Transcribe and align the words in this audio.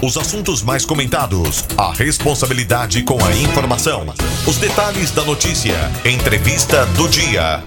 Os 0.00 0.16
assuntos 0.16 0.62
mais 0.62 0.86
comentados, 0.86 1.64
a 1.76 1.92
responsabilidade 1.92 3.02
com 3.02 3.22
a 3.24 3.32
informação, 3.32 4.06
os 4.46 4.56
detalhes 4.58 5.10
da 5.10 5.24
notícia, 5.24 5.74
entrevista 6.04 6.86
do 6.86 7.08
dia. 7.08 7.62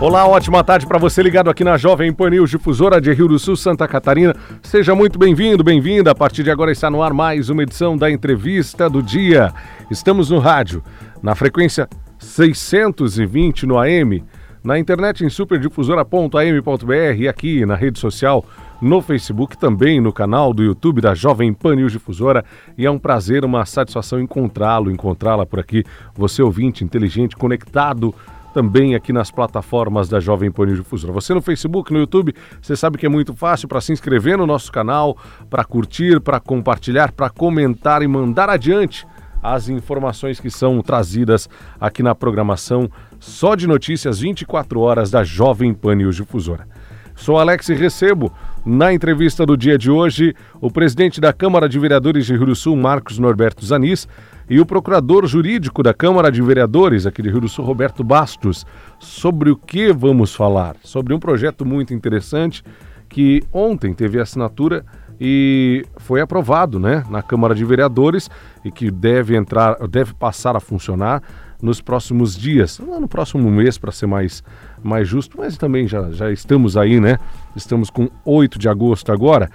Olá, 0.00 0.26
ótima 0.26 0.62
tarde 0.62 0.86
para 0.86 0.98
você 0.98 1.22
ligado 1.22 1.50
aqui 1.50 1.64
na 1.64 1.76
Jovem 1.76 2.12
Pan 2.12 2.30
News 2.30 2.50
Difusora 2.50 3.00
de 3.00 3.12
Rio 3.12 3.28
do 3.28 3.38
Sul, 3.38 3.56
Santa 3.56 3.86
Catarina. 3.88 4.34
Seja 4.62 4.94
muito 4.94 5.18
bem-vindo, 5.18 5.64
bem-vinda. 5.64 6.10
A 6.10 6.14
partir 6.14 6.42
de 6.42 6.50
agora 6.50 6.72
está 6.72 6.90
no 6.90 7.02
ar 7.02 7.12
mais 7.12 7.48
uma 7.48 7.62
edição 7.62 7.96
da 7.96 8.10
entrevista 8.10 8.88
do 8.88 9.02
dia. 9.02 9.52
Estamos 9.90 10.30
no 10.30 10.38
rádio, 10.38 10.82
na 11.22 11.34
frequência 11.34 11.88
620 12.18 13.66
no 13.66 13.78
AM, 13.78 14.24
na 14.62 14.78
internet 14.78 15.24
em 15.24 15.28
superdifusora.am.br 15.28 17.16
e 17.16 17.28
aqui 17.28 17.66
na 17.66 17.74
rede 17.74 17.98
social 17.98 18.44
no 18.84 19.00
Facebook, 19.00 19.56
também 19.56 19.98
no 19.98 20.12
canal 20.12 20.52
do 20.52 20.62
YouTube 20.62 21.00
da 21.00 21.14
Jovem 21.14 21.54
Pan 21.54 21.74
News 21.76 21.92
Difusora. 21.92 22.44
E 22.76 22.84
é 22.84 22.90
um 22.90 22.98
prazer, 22.98 23.42
uma 23.42 23.64
satisfação 23.64 24.20
encontrá-lo, 24.20 24.90
encontrá-la 24.90 25.46
por 25.46 25.58
aqui. 25.58 25.82
Você 26.14 26.42
ouvinte, 26.42 26.84
inteligente, 26.84 27.34
conectado 27.34 28.14
também 28.52 28.94
aqui 28.94 29.10
nas 29.10 29.30
plataformas 29.30 30.06
da 30.06 30.20
Jovem 30.20 30.52
Pan 30.52 30.66
News 30.66 30.80
Difusora. 30.80 31.14
Você 31.14 31.32
no 31.32 31.40
Facebook, 31.40 31.90
no 31.90 31.98
YouTube, 31.98 32.34
você 32.60 32.76
sabe 32.76 32.98
que 32.98 33.06
é 33.06 33.08
muito 33.08 33.34
fácil 33.34 33.66
para 33.68 33.80
se 33.80 33.90
inscrever 33.90 34.36
no 34.36 34.46
nosso 34.46 34.70
canal, 34.70 35.16
para 35.48 35.64
curtir, 35.64 36.20
para 36.20 36.38
compartilhar, 36.38 37.10
para 37.10 37.30
comentar 37.30 38.02
e 38.02 38.06
mandar 38.06 38.50
adiante 38.50 39.06
as 39.42 39.70
informações 39.70 40.38
que 40.38 40.50
são 40.50 40.82
trazidas 40.82 41.48
aqui 41.80 42.02
na 42.02 42.14
programação 42.14 42.90
só 43.18 43.54
de 43.54 43.66
notícias 43.66 44.20
24 44.20 44.78
horas 44.78 45.10
da 45.10 45.24
Jovem 45.24 45.72
Pan 45.72 45.94
News 45.94 46.16
Difusora. 46.16 46.68
Sou 47.14 47.38
Alex 47.38 47.68
e 47.68 47.74
recebo 47.74 48.32
na 48.66 48.92
entrevista 48.92 49.46
do 49.46 49.56
dia 49.56 49.78
de 49.78 49.90
hoje 49.90 50.34
o 50.60 50.70
presidente 50.70 51.20
da 51.20 51.32
Câmara 51.32 51.68
de 51.68 51.78
Vereadores 51.78 52.26
de 52.26 52.34
Rio 52.34 52.46
do 52.46 52.56
Sul, 52.56 52.76
Marcos 52.76 53.18
Norberto 53.18 53.64
Zanis, 53.64 54.08
e 54.50 54.60
o 54.60 54.66
procurador 54.66 55.26
jurídico 55.26 55.82
da 55.82 55.94
Câmara 55.94 56.30
de 56.30 56.42
Vereadores 56.42 57.06
aqui 57.06 57.22
de 57.22 57.30
Rio 57.30 57.40
do 57.40 57.48
Sul, 57.48 57.64
Roberto 57.64 58.02
Bastos. 58.02 58.66
Sobre 58.98 59.50
o 59.50 59.56
que 59.56 59.92
vamos 59.92 60.34
falar? 60.34 60.76
Sobre 60.82 61.14
um 61.14 61.20
projeto 61.20 61.64
muito 61.64 61.94
interessante 61.94 62.62
que 63.08 63.42
ontem 63.52 63.94
teve 63.94 64.20
assinatura 64.20 64.84
e 65.20 65.84
foi 65.98 66.20
aprovado, 66.20 66.80
né, 66.80 67.04
na 67.08 67.22
Câmara 67.22 67.54
de 67.54 67.64
Vereadores 67.64 68.28
e 68.64 68.70
que 68.70 68.90
deve 68.90 69.36
entrar, 69.36 69.76
deve 69.86 70.12
passar 70.14 70.56
a 70.56 70.60
funcionar 70.60 71.22
nos 71.62 71.80
próximos 71.80 72.36
dias, 72.36 72.78
no 72.78 73.08
próximo 73.08 73.50
mês 73.50 73.78
para 73.78 73.92
ser 73.92 74.06
mais, 74.06 74.42
mais 74.84 75.08
justo, 75.08 75.38
mas 75.38 75.56
também 75.56 75.88
já, 75.88 76.10
já 76.10 76.30
estamos 76.30 76.76
aí, 76.76 77.00
né? 77.00 77.18
Estamos 77.56 77.88
com 77.88 78.08
8 78.24 78.58
de 78.58 78.68
agosto 78.68 79.10
agora. 79.10 79.50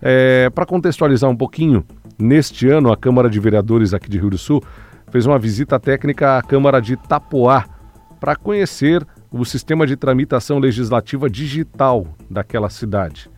É, 0.00 0.50
para 0.50 0.66
contextualizar 0.66 1.30
um 1.30 1.36
pouquinho, 1.36 1.84
neste 2.18 2.68
ano 2.68 2.92
a 2.92 2.96
Câmara 2.96 3.30
de 3.30 3.40
Vereadores 3.40 3.94
aqui 3.94 4.10
de 4.10 4.18
Rio 4.18 4.30
do 4.30 4.38
Sul 4.38 4.62
fez 5.10 5.24
uma 5.24 5.38
visita 5.38 5.80
técnica 5.80 6.38
à 6.38 6.42
Câmara 6.42 6.80
de 6.80 6.96
Tapoá 6.96 7.64
para 8.20 8.36
conhecer 8.36 9.06
o 9.30 9.44
sistema 9.44 9.86
de 9.86 9.96
tramitação 9.96 10.58
legislativa 10.58 11.30
digital 11.30 12.06
daquela 12.28 12.68
cidade. 12.68 13.30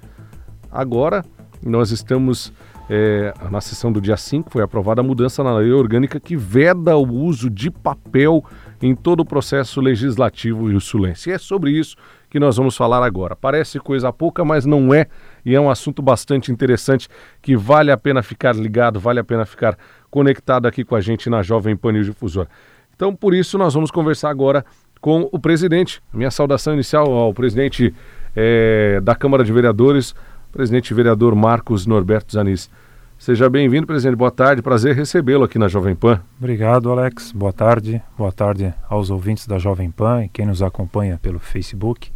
Agora, 0.70 1.24
nós 1.64 1.90
estamos 1.90 2.52
é, 2.88 3.34
na 3.50 3.60
sessão 3.60 3.90
do 3.90 4.00
dia 4.00 4.16
5 4.16 4.50
foi 4.50 4.62
aprovada 4.62 5.00
a 5.00 5.04
mudança 5.04 5.42
na 5.42 5.56
lei 5.56 5.72
orgânica 5.72 6.20
que 6.20 6.36
veda 6.36 6.96
o 6.96 7.12
uso 7.12 7.50
de 7.50 7.70
papel 7.70 8.44
em 8.80 8.94
todo 8.94 9.20
o 9.20 9.24
processo 9.24 9.80
legislativo 9.80 10.70
e 10.70 10.76
o. 10.76 10.80
E 11.28 11.32
é 11.32 11.38
sobre 11.38 11.70
isso 11.70 11.96
que 12.30 12.38
nós 12.38 12.56
vamos 12.56 12.76
falar 12.76 13.04
agora. 13.04 13.34
Parece 13.34 13.80
coisa 13.80 14.12
pouca, 14.12 14.44
mas 14.44 14.64
não 14.64 14.92
é, 14.92 15.06
e 15.44 15.54
é 15.54 15.60
um 15.60 15.70
assunto 15.70 16.02
bastante 16.02 16.52
interessante 16.52 17.08
que 17.40 17.56
vale 17.56 17.90
a 17.90 17.96
pena 17.96 18.22
ficar 18.22 18.54
ligado, 18.54 19.00
vale 19.00 19.18
a 19.18 19.24
pena 19.24 19.44
ficar 19.44 19.76
conectado 20.10 20.66
aqui 20.66 20.84
com 20.84 20.94
a 20.94 21.00
gente 21.00 21.28
na 21.28 21.42
Jovem 21.42 21.76
Pan 21.76 21.92
News 21.92 22.06
Difusora. 22.06 22.48
Então, 22.94 23.14
por 23.14 23.34
isso, 23.34 23.58
nós 23.58 23.74
vamos 23.74 23.90
conversar 23.90 24.30
agora 24.30 24.64
com 25.00 25.28
o 25.30 25.38
presidente. 25.38 26.02
Minha 26.12 26.30
saudação 26.30 26.72
inicial 26.72 27.12
ao 27.12 27.34
presidente 27.34 27.94
é, 28.34 29.00
da 29.02 29.14
Câmara 29.14 29.44
de 29.44 29.52
Vereadores, 29.52 30.14
presidente 30.56 30.94
vereador 30.94 31.34
Marcos 31.34 31.86
Norberto 31.86 32.32
Zanis. 32.32 32.70
Seja 33.18 33.46
bem-vindo, 33.50 33.86
presidente. 33.86 34.16
Boa 34.16 34.30
tarde. 34.30 34.62
Prazer 34.62 34.96
recebê-lo 34.96 35.44
aqui 35.44 35.58
na 35.58 35.68
Jovem 35.68 35.94
Pan. 35.94 36.18
Obrigado, 36.38 36.90
Alex. 36.90 37.30
Boa 37.30 37.52
tarde. 37.52 38.02
Boa 38.16 38.32
tarde 38.32 38.72
aos 38.88 39.10
ouvintes 39.10 39.46
da 39.46 39.58
Jovem 39.58 39.90
Pan 39.90 40.24
e 40.24 40.30
quem 40.30 40.46
nos 40.46 40.62
acompanha 40.62 41.18
pelo 41.20 41.38
Facebook. 41.38 42.10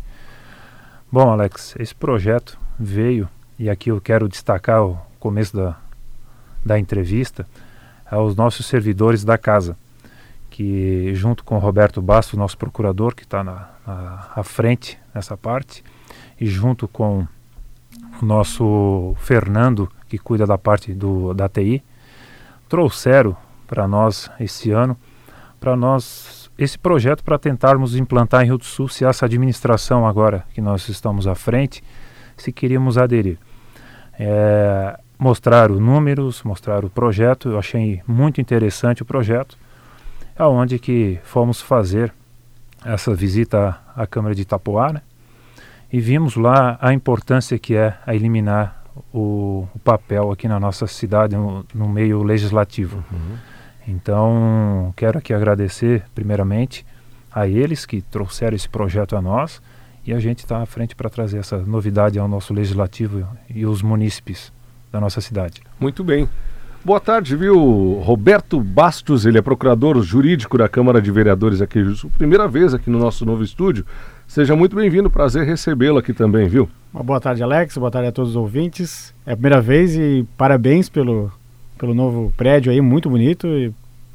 Bom, 1.12 1.31
Alex, 1.31 1.77
esse 1.78 1.95
projeto 1.95 2.59
veio, 2.78 3.28
e 3.59 3.69
aqui 3.69 3.91
eu 3.91 4.01
quero 4.01 4.27
destacar 4.27 4.87
o 4.87 4.99
começo 5.19 5.55
da, 5.55 5.77
da 6.65 6.78
entrevista, 6.78 7.47
aos 8.11 8.34
nossos 8.34 8.65
servidores 8.65 9.22
da 9.22 9.37
casa, 9.37 9.77
que 10.49 11.15
junto 11.15 11.45
com 11.45 11.59
Roberto 11.59 12.01
Bastos, 12.01 12.39
nosso 12.39 12.57
procurador, 12.57 13.15
que 13.15 13.25
está 13.25 13.45
na, 13.45 13.69
na, 13.87 14.28
à 14.34 14.43
frente 14.43 14.99
nessa 15.15 15.37
parte, 15.37 15.84
e 16.41 16.47
junto 16.47 16.89
com 16.89 17.27
o 18.21 18.25
nosso 18.25 19.15
Fernando, 19.19 19.91
que 20.09 20.19
cuida 20.19 20.47
da 20.47 20.59
parte 20.59 20.93
do, 20.93 21.33
da 21.33 21.49
TI, 21.49 21.83
trouxeram 22.69 23.37
para 23.66 23.87
nós 23.87 24.31
esse 24.38 24.71
ano, 24.71 24.97
para 25.59 25.77
nós 25.77 26.50
esse 26.59 26.78
projeto 26.78 27.25
para 27.25 27.39
tentarmos 27.39 27.97
implantar 27.97 28.43
em 28.43 28.47
Rio 28.47 28.59
do 28.59 28.65
Sul, 28.65 28.89
se 28.89 29.05
essa 29.05 29.25
administração 29.25 30.06
agora 30.06 30.44
que 30.53 30.60
nós 30.60 30.89
estamos 30.89 31.27
à 31.27 31.34
frente, 31.34 31.83
se 32.37 32.53
queríamos 32.53 32.99
aderir. 32.99 33.39
É, 34.19 34.99
mostrar 35.19 35.71
os 35.71 35.81
números, 35.81 36.43
mostrar 36.43 36.84
o 36.84 36.91
projeto, 36.91 37.50
eu 37.50 37.59
achei 37.59 38.03
muito 38.06 38.41
interessante 38.41 39.03
o 39.03 39.06
projeto, 39.06 39.56
aonde 40.39 40.78
que 40.78 41.19
fomos 41.22 41.60
fazer 41.60 42.12
essa 42.84 43.15
visita 43.15 43.78
à, 43.94 44.03
à 44.03 44.06
Câmara 44.06 44.34
de 44.34 44.43
Itapoá, 44.43 44.93
né? 44.93 45.03
E 45.93 46.01
vimos 46.01 46.37
lá 46.37 46.78
a 46.81 46.93
importância 46.93 47.59
que 47.59 47.75
é 47.75 47.97
a 48.06 48.15
eliminar 48.15 48.84
o, 49.12 49.67
o 49.75 49.78
papel 49.78 50.31
aqui 50.31 50.47
na 50.47 50.61
nossa 50.61 50.87
cidade 50.87 51.37
no, 51.37 51.65
no 51.75 51.89
meio 51.89 52.23
legislativo. 52.23 53.05
Uhum. 53.11 53.37
Então, 53.89 54.95
quero 54.97 55.19
aqui 55.19 55.33
agradecer 55.33 56.05
primeiramente 56.15 56.87
a 57.33 57.49
eles 57.49 57.87
que 57.87 58.03
trouxeram 58.03 58.55
esse 58.55 58.69
projeto 58.69 59.17
a 59.17 59.23
nós 59.23 59.61
e 60.05 60.12
a 60.12 60.21
gente 60.21 60.41
está 60.41 60.62
à 60.62 60.67
frente 60.67 60.95
para 60.95 61.11
trazer 61.11 61.39
essa 61.39 61.59
novidade 61.59 62.19
ao 62.19 62.28
nosso 62.28 62.53
legislativo 62.53 63.27
e 63.49 63.67
os 63.67 63.83
munícipes 63.83 64.53
da 64.91 65.01
nossa 65.01 65.21
cidade. 65.21 65.62
Muito 65.78 66.03
bem. 66.03 66.28
Boa 66.82 66.98
tarde, 66.98 67.36
viu? 67.36 68.00
Roberto 68.02 68.58
Bastos, 68.58 69.26
ele 69.26 69.36
é 69.36 69.42
procurador 69.42 70.00
jurídico 70.02 70.56
da 70.56 70.66
Câmara 70.66 71.00
de 71.00 71.10
Vereadores 71.10 71.60
aqui, 71.60 71.84
primeira 72.16 72.48
vez 72.48 72.72
aqui 72.72 72.88
no 72.88 72.98
nosso 72.98 73.26
novo 73.26 73.44
estúdio. 73.44 73.84
Seja 74.26 74.56
muito 74.56 74.74
bem-vindo, 74.74 75.10
prazer 75.10 75.44
recebê-lo 75.44 75.98
aqui 75.98 76.14
também, 76.14 76.48
viu? 76.48 76.70
Uma 76.94 77.02
boa 77.02 77.20
tarde, 77.20 77.42
Alex, 77.42 77.76
boa 77.76 77.91
tarde 77.91 78.08
a 78.08 78.12
todos 78.12 78.30
os 78.30 78.36
ouvintes. 78.36 79.12
É 79.26 79.32
a 79.32 79.36
primeira 79.36 79.60
vez 79.60 79.94
e 79.94 80.26
parabéns 80.38 80.88
pelo, 80.88 81.30
pelo 81.78 81.92
novo 81.92 82.32
prédio 82.34 82.72
aí, 82.72 82.80
muito 82.80 83.10
bonito 83.10 83.47
e 83.47 83.70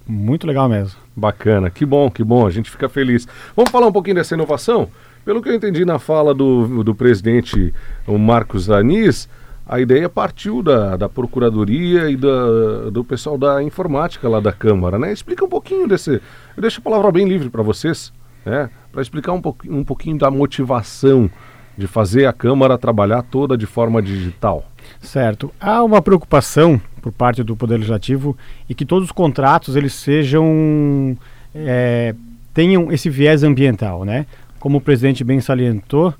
muito 0.07 0.47
legal 0.47 0.67
mesmo. 0.67 0.99
Bacana, 1.15 1.69
que 1.69 1.85
bom, 1.85 2.09
que 2.09 2.23
bom, 2.23 2.47
a 2.47 2.49
gente 2.49 2.71
fica 2.71 2.89
feliz. 2.89 3.27
Vamos 3.55 3.69
falar 3.69 3.85
um 3.85 3.91
pouquinho 3.91 4.15
dessa 4.15 4.33
inovação? 4.33 4.89
Pelo 5.23 5.39
que 5.39 5.49
eu 5.49 5.53
entendi 5.53 5.85
na 5.85 5.99
fala 5.99 6.33
do, 6.33 6.83
do 6.83 6.95
presidente 6.95 7.71
o 8.07 8.17
Marcos 8.17 8.71
Anis, 8.71 9.29
a 9.67 9.79
ideia 9.79 10.07
partiu 10.07 10.61
da, 10.61 10.95
da 10.95 11.09
Procuradoria 11.09 12.09
e 12.09 12.15
da, 12.15 12.89
do 12.91 13.03
pessoal 13.03 13.37
da 13.37 13.63
informática 13.63 14.29
lá 14.29 14.39
da 14.39 14.51
Câmara, 14.51 14.99
né? 14.99 15.11
Explica 15.11 15.43
um 15.43 15.49
pouquinho 15.49 15.87
desse. 15.87 16.21
Eu 16.55 16.61
deixo 16.61 16.79
a 16.79 16.83
palavra 16.83 17.11
bem 17.11 17.27
livre 17.27 17.49
para 17.49 17.63
vocês, 17.63 18.13
né? 18.45 18.69
Para 18.91 19.01
explicar 19.01 19.31
um, 19.31 19.41
pouquinho, 19.41 19.75
um 19.75 19.83
pouquinho 19.83 20.17
da 20.17 20.29
motivação 20.29 21.29
de 21.77 21.87
fazer 21.87 22.25
a 22.25 22.33
Câmara 22.33 22.77
trabalhar 22.77 23.23
toda 23.23 23.57
de 23.57 23.65
forma 23.65 24.01
digital. 24.01 24.63
Certo. 25.01 25.51
Há 25.59 25.83
uma 25.83 26.01
preocupação 26.01 26.79
por 27.01 27.11
parte 27.11 27.44
do 27.44 27.56
Poder 27.56 27.75
Legislativo 27.75 28.38
e 28.69 28.75
que 28.75 28.85
todos 28.85 29.09
os 29.09 29.11
contratos 29.11 29.75
eles 29.75 29.94
sejam 29.94 31.18
é, 31.53 32.13
tenham 32.53 32.91
esse 32.91 33.09
viés 33.09 33.44
ambiental, 33.44 34.06
né? 34.06 34.25
Como 34.59 34.77
o 34.77 34.81
presidente 34.81 35.23
bem 35.23 35.41
salientou, 35.41 36.13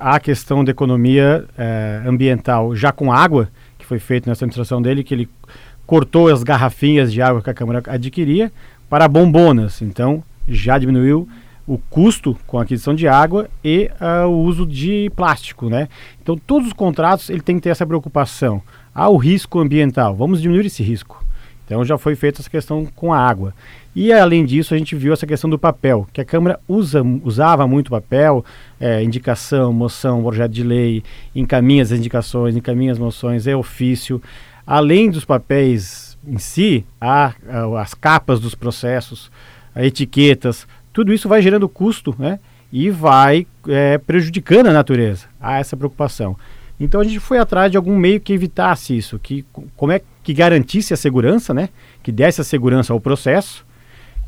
a 0.00 0.18
questão 0.18 0.64
da 0.64 0.70
economia 0.70 1.44
uh, 1.48 2.08
ambiental 2.08 2.74
já 2.74 2.90
com 2.90 3.12
água, 3.12 3.48
que 3.78 3.86
foi 3.86 3.98
feito 3.98 4.28
nessa 4.28 4.44
administração 4.44 4.82
dele, 4.82 5.04
que 5.04 5.14
ele 5.14 5.28
cortou 5.86 6.28
as 6.28 6.42
garrafinhas 6.42 7.12
de 7.12 7.20
água 7.22 7.42
que 7.42 7.50
a 7.50 7.54
Câmara 7.54 7.82
adquiria 7.86 8.52
para 8.88 9.06
bombonas. 9.08 9.80
Então, 9.82 10.22
já 10.48 10.78
diminuiu 10.78 11.28
o 11.66 11.78
custo 11.78 12.36
com 12.46 12.58
a 12.58 12.62
aquisição 12.62 12.94
de 12.94 13.06
água 13.06 13.48
e 13.62 13.90
uh, 14.00 14.26
o 14.26 14.42
uso 14.42 14.66
de 14.66 15.10
plástico, 15.14 15.68
né? 15.68 15.88
Então, 16.20 16.36
todos 16.36 16.68
os 16.68 16.72
contratos 16.72 17.30
ele 17.30 17.40
tem 17.40 17.56
que 17.56 17.62
ter 17.62 17.70
essa 17.70 17.86
preocupação. 17.86 18.60
Há 18.92 19.08
o 19.08 19.16
risco 19.16 19.60
ambiental, 19.60 20.16
vamos 20.16 20.42
diminuir 20.42 20.66
esse 20.66 20.82
risco. 20.82 21.24
Então 21.70 21.84
já 21.84 21.96
foi 21.96 22.16
feita 22.16 22.40
essa 22.40 22.50
questão 22.50 22.84
com 22.84 23.12
a 23.12 23.18
água. 23.18 23.54
E 23.94 24.12
além 24.12 24.44
disso, 24.44 24.72
a 24.72 24.78
gente 24.78 24.94
viu 24.94 25.12
essa 25.12 25.26
questão 25.26 25.50
do 25.50 25.58
papel, 25.58 26.06
que 26.12 26.20
a 26.20 26.24
Câmara 26.24 26.60
usa, 26.68 27.02
usava 27.24 27.66
muito 27.66 27.90
papel, 27.90 28.44
é, 28.78 29.02
indicação, 29.02 29.72
moção, 29.72 30.22
projeto 30.22 30.52
de 30.52 30.62
lei, 30.62 31.02
encaminha 31.34 31.82
as 31.82 31.90
indicações, 31.90 32.56
encaminha 32.56 32.92
as 32.92 32.98
moções, 32.98 33.48
é 33.48 33.56
ofício. 33.56 34.22
Além 34.64 35.10
dos 35.10 35.24
papéis 35.24 36.16
em 36.24 36.38
si, 36.38 36.84
há, 37.00 37.34
há 37.48 37.80
as 37.80 37.92
capas 37.92 38.38
dos 38.38 38.54
processos, 38.54 39.30
etiquetas, 39.74 40.68
tudo 40.92 41.12
isso 41.12 41.28
vai 41.28 41.42
gerando 41.42 41.68
custo, 41.68 42.14
né? 42.18 42.38
E 42.72 42.90
vai 42.90 43.46
é, 43.66 43.98
prejudicando 43.98 44.68
a 44.68 44.72
natureza. 44.72 45.26
Há 45.40 45.58
essa 45.58 45.76
preocupação. 45.76 46.36
Então 46.78 47.00
a 47.00 47.04
gente 47.04 47.18
foi 47.18 47.38
atrás 47.38 47.70
de 47.70 47.76
algum 47.76 47.98
meio 47.98 48.20
que 48.20 48.32
evitasse 48.32 48.96
isso, 48.96 49.18
que 49.18 49.44
como 49.76 49.92
é 49.92 50.00
que 50.22 50.32
garantisse 50.32 50.94
a 50.94 50.96
segurança, 50.96 51.52
né? 51.52 51.68
Que 52.02 52.12
desse 52.12 52.40
a 52.40 52.44
segurança 52.44 52.92
ao 52.92 53.00
processo, 53.00 53.66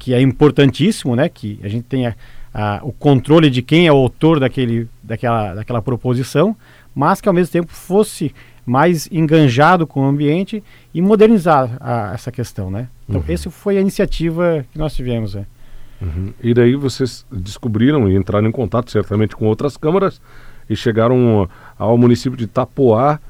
que 0.03 0.13
é 0.13 0.21
importantíssimo, 0.21 1.15
né? 1.15 1.29
Que 1.29 1.61
a 1.63 1.69
gente 1.69 1.85
tenha 1.85 2.17
a, 2.53 2.81
o 2.83 2.91
controle 2.91 3.49
de 3.49 3.63
quem 3.63 3.87
é 3.87 3.93
o 3.93 3.95
autor 3.95 4.41
daquele, 4.41 4.89
daquela, 5.01 5.55
daquela 5.55 5.81
proposição, 5.81 6.57
mas 6.93 7.21
que 7.21 7.29
ao 7.29 7.33
mesmo 7.33 7.53
tempo 7.53 7.71
fosse 7.71 8.35
mais 8.67 9.09
enganjado 9.13 9.87
com 9.87 10.01
o 10.01 10.05
ambiente 10.05 10.61
e 10.93 11.01
modernizar 11.01 11.77
a, 11.79 12.15
essa 12.15 12.33
questão, 12.33 12.69
né? 12.69 12.89
Então, 13.09 13.21
uhum. 13.21 13.33
essa 13.33 13.49
foi 13.49 13.79
a 13.79 13.81
iniciativa 13.81 14.67
que 14.73 14.77
nós 14.77 14.93
tivemos. 14.93 15.37
Né? 15.37 15.47
Uhum. 16.01 16.35
E 16.43 16.53
daí 16.53 16.75
vocês 16.75 17.25
descobriram 17.31 18.09
e 18.09 18.17
entraram 18.17 18.49
em 18.49 18.53
contato 18.53 18.91
certamente 18.91 19.37
com 19.37 19.47
outras 19.47 19.77
câmaras 19.77 20.21
e 20.69 20.75
chegaram 20.75 21.49
ao 21.79 21.97
município 21.97 22.37
de 22.37 22.49
Tapoá, 22.49 23.21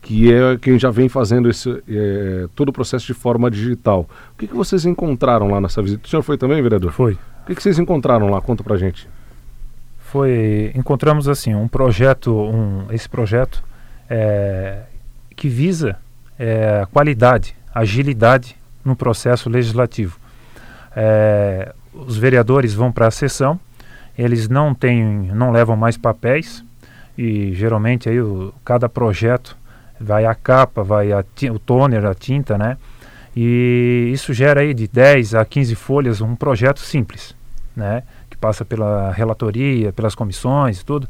que 0.00 0.32
é 0.32 0.56
quem 0.58 0.78
já 0.78 0.90
vem 0.90 1.08
fazendo 1.08 1.48
esse, 1.48 1.70
é, 1.88 2.48
todo 2.54 2.70
o 2.70 2.72
processo 2.72 3.06
de 3.06 3.14
forma 3.14 3.50
digital. 3.50 4.08
O 4.34 4.38
que, 4.38 4.46
que 4.46 4.54
vocês 4.54 4.86
encontraram 4.86 5.48
lá 5.48 5.60
nessa 5.60 5.82
visita? 5.82 6.06
O 6.06 6.08
senhor 6.08 6.22
foi 6.22 6.38
também, 6.38 6.62
vereador? 6.62 6.92
Foi. 6.92 7.12
O 7.12 7.46
que, 7.46 7.54
que 7.54 7.62
vocês 7.62 7.78
encontraram 7.78 8.28
lá? 8.28 8.40
Conta 8.40 8.62
pra 8.62 8.76
gente. 8.76 9.08
Foi, 9.98 10.72
encontramos 10.74 11.28
assim, 11.28 11.54
um 11.54 11.68
projeto, 11.68 12.34
um, 12.34 12.86
esse 12.90 13.08
projeto 13.08 13.62
é, 14.08 14.82
que 15.36 15.48
visa 15.48 15.96
é, 16.38 16.86
qualidade, 16.92 17.54
agilidade 17.72 18.56
no 18.84 18.96
processo 18.96 19.48
legislativo. 19.48 20.18
É, 20.96 21.72
os 21.92 22.16
vereadores 22.16 22.74
vão 22.74 22.90
para 22.90 23.06
a 23.06 23.10
sessão, 23.10 23.60
eles 24.18 24.48
não 24.48 24.74
têm, 24.74 25.30
não 25.34 25.52
levam 25.52 25.76
mais 25.76 25.96
papéis 25.96 26.64
e 27.16 27.54
geralmente 27.54 28.08
aí 28.08 28.20
o, 28.20 28.52
cada 28.64 28.88
projeto 28.88 29.56
vai 30.00 30.24
a 30.24 30.34
capa, 30.34 30.82
vai 30.82 31.12
a, 31.12 31.24
o 31.52 31.58
toner, 31.58 32.04
a 32.06 32.14
tinta, 32.14 32.56
né? 32.56 32.76
E 33.36 34.10
isso 34.12 34.32
gera 34.32 34.60
aí 34.60 34.74
de 34.74 34.88
10 34.88 35.34
a 35.34 35.44
15 35.44 35.74
folhas 35.74 36.20
um 36.20 36.34
projeto 36.34 36.80
simples, 36.80 37.34
né? 37.76 38.02
Que 38.28 38.36
passa 38.36 38.64
pela 38.64 39.12
relatoria, 39.12 39.92
pelas 39.92 40.14
comissões 40.14 40.80
e 40.80 40.84
tudo. 40.84 41.08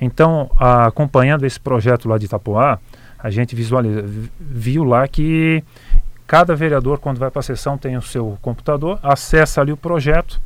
Então, 0.00 0.50
a, 0.56 0.86
acompanhando 0.86 1.44
esse 1.44 1.60
projeto 1.60 2.08
lá 2.08 2.16
de 2.16 2.26
Itapoá, 2.26 2.78
a 3.18 3.28
gente 3.28 3.54
visualiza, 3.54 4.02
viu 4.38 4.84
lá 4.84 5.06
que 5.06 5.62
cada 6.26 6.54
vereador, 6.54 6.98
quando 6.98 7.18
vai 7.18 7.30
para 7.30 7.40
a 7.40 7.42
sessão, 7.42 7.76
tem 7.76 7.96
o 7.96 8.02
seu 8.02 8.38
computador, 8.40 8.98
acessa 9.02 9.60
ali 9.60 9.72
o 9.72 9.76
projeto 9.76 10.40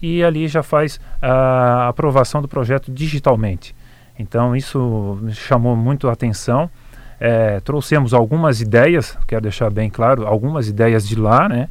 e 0.00 0.22
ali 0.22 0.46
já 0.46 0.62
faz 0.62 1.00
a 1.20 1.88
aprovação 1.88 2.42
do 2.42 2.46
projeto 2.46 2.92
digitalmente. 2.92 3.74
Então, 4.18 4.54
isso 4.54 5.18
chamou 5.32 5.74
muito 5.74 6.08
a 6.08 6.12
atenção. 6.12 6.70
É, 7.18 7.60
trouxemos 7.60 8.12
algumas 8.12 8.60
ideias, 8.60 9.16
quero 9.26 9.42
deixar 9.42 9.70
bem 9.70 9.88
claro, 9.88 10.26
algumas 10.26 10.68
ideias 10.68 11.06
de 11.08 11.16
lá, 11.16 11.48
né? 11.48 11.68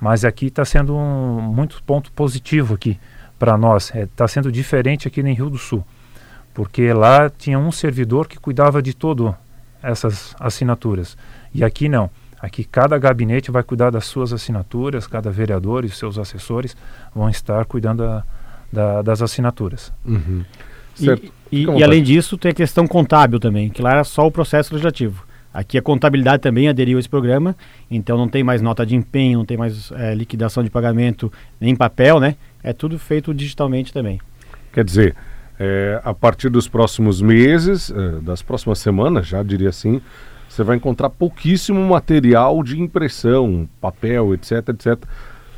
Mas 0.00 0.24
aqui 0.24 0.46
está 0.46 0.64
sendo 0.64 0.96
um 0.96 1.40
muito 1.40 1.82
ponto 1.84 2.10
positivo 2.12 2.74
aqui 2.74 2.98
para 3.38 3.56
nós. 3.56 3.86
Está 3.86 3.98
é, 3.98 4.06
tá 4.16 4.28
sendo 4.28 4.50
diferente 4.50 5.06
aqui 5.06 5.20
em 5.20 5.32
Rio 5.34 5.48
do 5.48 5.58
Sul, 5.58 5.84
porque 6.52 6.92
lá 6.92 7.30
tinha 7.30 7.58
um 7.58 7.70
servidor 7.70 8.26
que 8.26 8.38
cuidava 8.38 8.82
de 8.82 8.94
todo 8.94 9.34
essas 9.82 10.34
assinaturas. 10.38 11.16
E 11.54 11.62
aqui 11.64 11.88
não. 11.88 12.10
Aqui 12.40 12.64
cada 12.64 12.98
gabinete 12.98 13.52
vai 13.52 13.62
cuidar 13.62 13.90
das 13.90 14.04
suas 14.04 14.32
assinaturas, 14.32 15.06
cada 15.06 15.30
vereador 15.30 15.84
e 15.84 15.88
seus 15.88 16.18
assessores 16.18 16.76
vão 17.14 17.28
estar 17.28 17.64
cuidando 17.66 18.02
da, 18.02 18.24
da, 18.72 19.02
das 19.02 19.22
assinaturas. 19.22 19.92
Uhum. 20.04 20.44
Certo. 20.94 21.32
E, 21.50 21.64
e, 21.64 21.64
e 21.64 21.84
além 21.84 22.02
disso, 22.02 22.36
tem 22.36 22.50
a 22.50 22.54
questão 22.54 22.86
contábil 22.86 23.38
também, 23.38 23.68
que 23.68 23.82
lá 23.82 23.92
era 23.92 24.04
só 24.04 24.26
o 24.26 24.30
processo 24.30 24.72
legislativo. 24.72 25.24
Aqui 25.52 25.76
a 25.76 25.82
contabilidade 25.82 26.42
também 26.42 26.68
aderiu 26.68 26.96
a 26.96 27.00
esse 27.00 27.08
programa, 27.08 27.54
então 27.90 28.16
não 28.16 28.26
tem 28.26 28.42
mais 28.42 28.62
nota 28.62 28.86
de 28.86 28.96
empenho, 28.96 29.38
não 29.38 29.44
tem 29.44 29.56
mais 29.56 29.92
é, 29.92 30.14
liquidação 30.14 30.64
de 30.64 30.70
pagamento 30.70 31.30
nem 31.60 31.76
papel, 31.76 32.18
né? 32.18 32.36
É 32.62 32.72
tudo 32.72 32.98
feito 32.98 33.34
digitalmente 33.34 33.92
também. 33.92 34.18
Quer 34.72 34.82
dizer, 34.82 35.14
é, 35.60 36.00
a 36.02 36.14
partir 36.14 36.48
dos 36.48 36.66
próximos 36.66 37.20
meses, 37.20 37.90
é, 37.90 38.20
das 38.20 38.40
próximas 38.40 38.78
semanas, 38.78 39.26
já 39.26 39.42
diria 39.42 39.68
assim, 39.68 40.00
você 40.48 40.62
vai 40.64 40.76
encontrar 40.76 41.10
pouquíssimo 41.10 41.80
material 41.86 42.62
de 42.62 42.80
impressão, 42.80 43.68
papel, 43.78 44.32
etc, 44.32 44.68
etc, 44.70 45.04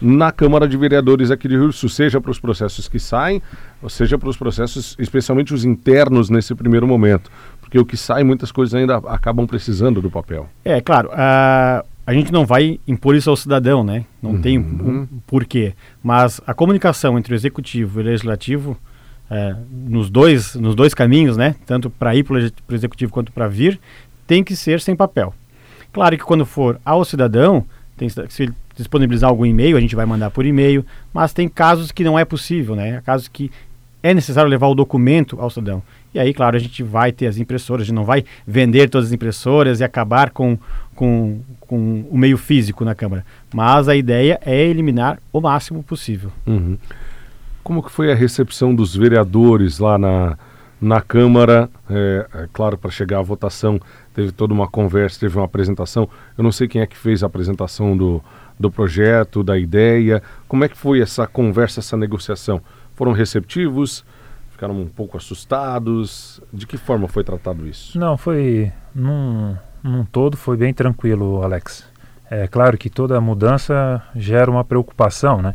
na 0.05 0.31
Câmara 0.31 0.69
de 0.69 0.77
Vereadores 0.77 1.31
aqui 1.31 1.49
de 1.49 1.57
Rio 1.57 1.73
Sul, 1.73 1.89
seja 1.89 2.21
para 2.21 2.31
os 2.31 2.39
processos 2.39 2.89
que 2.89 2.99
saem, 2.99 3.41
ou 3.83 3.89
seja 3.89 4.19
para 4.19 4.29
os 4.29 4.37
processos, 4.37 4.95
especialmente 4.99 5.55
os 5.55 5.65
internos 5.65 6.29
nesse 6.29 6.55
primeiro 6.55 6.87
momento. 6.87 7.31
Porque 7.61 7.79
o 7.79 7.87
que 7.87 7.97
sai, 7.97 8.23
muitas 8.23 8.53
coisas 8.53 8.75
ainda 8.75 8.99
acabam 8.99 9.47
precisando 9.47 10.03
do 10.03 10.11
papel. 10.11 10.47
É, 10.63 10.81
claro. 10.81 11.09
Uh, 11.09 11.87
a 12.07 12.13
gente 12.13 12.31
não 12.31 12.45
vai 12.45 12.79
impor 12.87 13.17
isso 13.17 13.31
ao 13.31 13.37
cidadão, 13.37 13.83
né? 13.83 14.05
Não 14.23 14.33
uhum. 14.33 14.43
tem 14.43 14.59
um 14.59 15.07
porquê. 15.27 15.73
Mas 16.03 16.39
a 16.47 16.53
comunicação 16.53 17.19
entre 17.19 17.33
o 17.33 17.37
executivo 17.37 17.99
e 17.99 18.03
o 18.03 18.07
legislativo 18.07 18.77
é, 19.31 19.57
nos, 19.71 20.11
dois, 20.11 20.55
nos 20.55 20.75
dois 20.75 20.93
caminhos, 20.93 21.37
né, 21.37 21.55
tanto 21.65 21.89
para 21.89 22.15
ir 22.15 22.25
para 22.25 22.37
o 22.37 22.75
executivo 22.75 23.11
quanto 23.11 23.33
para 23.33 23.49
vir, 23.49 23.81
tem 24.27 24.45
que 24.45 24.55
ser 24.55 24.81
sem 24.83 24.95
papel. 24.95 25.33
Claro 25.93 26.17
que 26.19 26.25
quando 26.25 26.45
for 26.45 26.79
ao 26.85 27.05
cidadão, 27.05 27.65
tem, 27.97 28.09
se 28.09 28.53
disponibilizar 28.77 29.31
algum 29.31 29.47
e-mail, 29.47 29.77
a 29.77 29.81
gente 29.81 29.97
vai 29.97 30.07
mandar 30.07 30.31
por 30.31 30.45
e-mail, 30.45 30.85
mas 31.13 31.33
tem 31.33 31.49
casos 31.49 31.93
que 31.93 32.05
não 32.05 32.19
é 32.19 32.25
possível, 32.25 32.75
né? 32.75 33.03
Casos 33.05 33.29
que 33.29 33.51
é 34.03 34.13
necessário 34.13 34.51
levar 34.51 34.69
o 34.69 34.75
documento 34.75 35.41
ao 35.41 35.49
cidadão. 35.49 35.83
E 36.13 36.19
aí, 36.19 36.35
claro, 36.35 36.57
a 36.57 36.61
gente 36.61 36.83
vai 36.83 37.11
ter 37.11 37.27
as 37.27 37.39
impressoras, 37.39 37.83
a 37.83 37.85
gente 37.87 37.95
não 37.95 38.05
vai 38.05 38.25
vender 38.47 38.89
todas 38.89 39.09
as 39.09 39.13
impressoras 39.13 39.81
e 39.81 39.85
acabar 39.85 40.31
com, 40.31 40.59
com, 40.95 41.41
com 41.59 42.05
o 42.11 42.19
meio 42.19 42.37
físico 42.37 42.85
na 42.85 42.95
Câmara. 42.95 43.25
Mas 43.53 43.89
a 43.89 43.97
ideia 43.97 44.39
é 44.45 44.63
eliminar 44.63 45.19
o 45.33 45.41
máximo 45.41 45.83
possível. 45.83 46.31
Uhum. 46.47 46.77
Como 47.63 47.83
que 47.83 47.91
foi 47.91 48.13
a 48.13 48.15
recepção 48.15 48.75
dos 48.75 48.95
vereadores 48.95 49.79
lá 49.79 49.97
na, 49.97 50.39
na 50.81 51.01
Câmara? 51.01 51.69
É, 51.89 52.27
é 52.35 52.49
claro, 52.53 52.77
para 52.77 52.91
chegar 52.91 53.19
à 53.19 53.23
votação, 53.23 53.81
teve 54.13 54.33
toda 54.33 54.53
uma 54.53 54.69
conversa, 54.69 55.21
teve 55.21 55.37
uma 55.37 55.45
apresentação. 55.45 56.09
Eu 56.37 56.45
não 56.45 56.53
sei 56.53 56.69
quem 56.69 56.81
é 56.81 56.87
que 56.87 56.97
fez 56.97 57.23
a 57.23 57.27
apresentação 57.27 57.97
do, 57.97 58.23
do 58.59 58.71
projeto, 58.71 59.43
da 59.43 59.59
ideia. 59.59 60.23
Como 60.47 60.65
é 60.65 60.69
que 60.69 60.77
foi 60.77 61.01
essa 61.01 61.27
conversa, 61.27 61.81
essa 61.81 61.97
negociação? 61.97 62.61
Foram 62.95 63.13
receptivos? 63.13 64.05
Ficaram 64.51 64.81
um 64.81 64.89
pouco 64.89 65.17
assustados? 65.17 66.41
De 66.53 66.67
que 66.67 66.77
forma 66.77 67.09
foi 67.09 67.25
tratado 67.25 67.67
isso? 67.67 67.99
Não, 67.99 68.17
foi 68.17 68.73
num, 68.95 69.57
num 69.83 70.05
todo 70.05 70.37
foi 70.37 70.57
bem 70.57 70.73
tranquilo, 70.73 71.43
Alex. 71.43 71.85
É 72.31 72.47
claro 72.47 72.79
que 72.79 72.89
toda 72.89 73.21
mudança 73.21 74.03
gera 74.15 74.51
uma 74.51 74.65
preocupação, 74.65 75.43
né? 75.43 75.55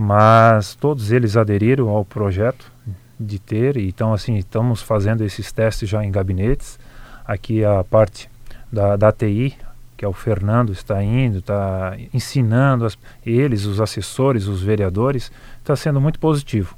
mas 0.00 0.76
todos 0.76 1.10
eles 1.10 1.36
aderiram 1.36 1.88
ao 1.88 2.04
projeto 2.04 2.70
de 3.18 3.38
ter, 3.38 3.76
então 3.76 4.12
assim, 4.12 4.36
estamos 4.36 4.82
fazendo 4.82 5.24
esses 5.24 5.50
testes 5.52 5.88
já 5.88 6.04
em 6.04 6.10
gabinetes, 6.10 6.78
aqui 7.26 7.64
a 7.64 7.84
parte 7.84 8.28
da, 8.72 8.96
da 8.96 9.12
TI, 9.12 9.54
que 9.96 10.04
é 10.04 10.08
o 10.08 10.12
Fernando, 10.12 10.72
está 10.72 11.02
indo, 11.02 11.38
está 11.38 11.96
ensinando 12.14 12.84
as, 12.84 12.96
eles, 13.26 13.64
os 13.64 13.80
assessores, 13.80 14.46
os 14.46 14.62
vereadores, 14.62 15.32
está 15.58 15.74
sendo 15.74 16.00
muito 16.00 16.18
positivo 16.20 16.76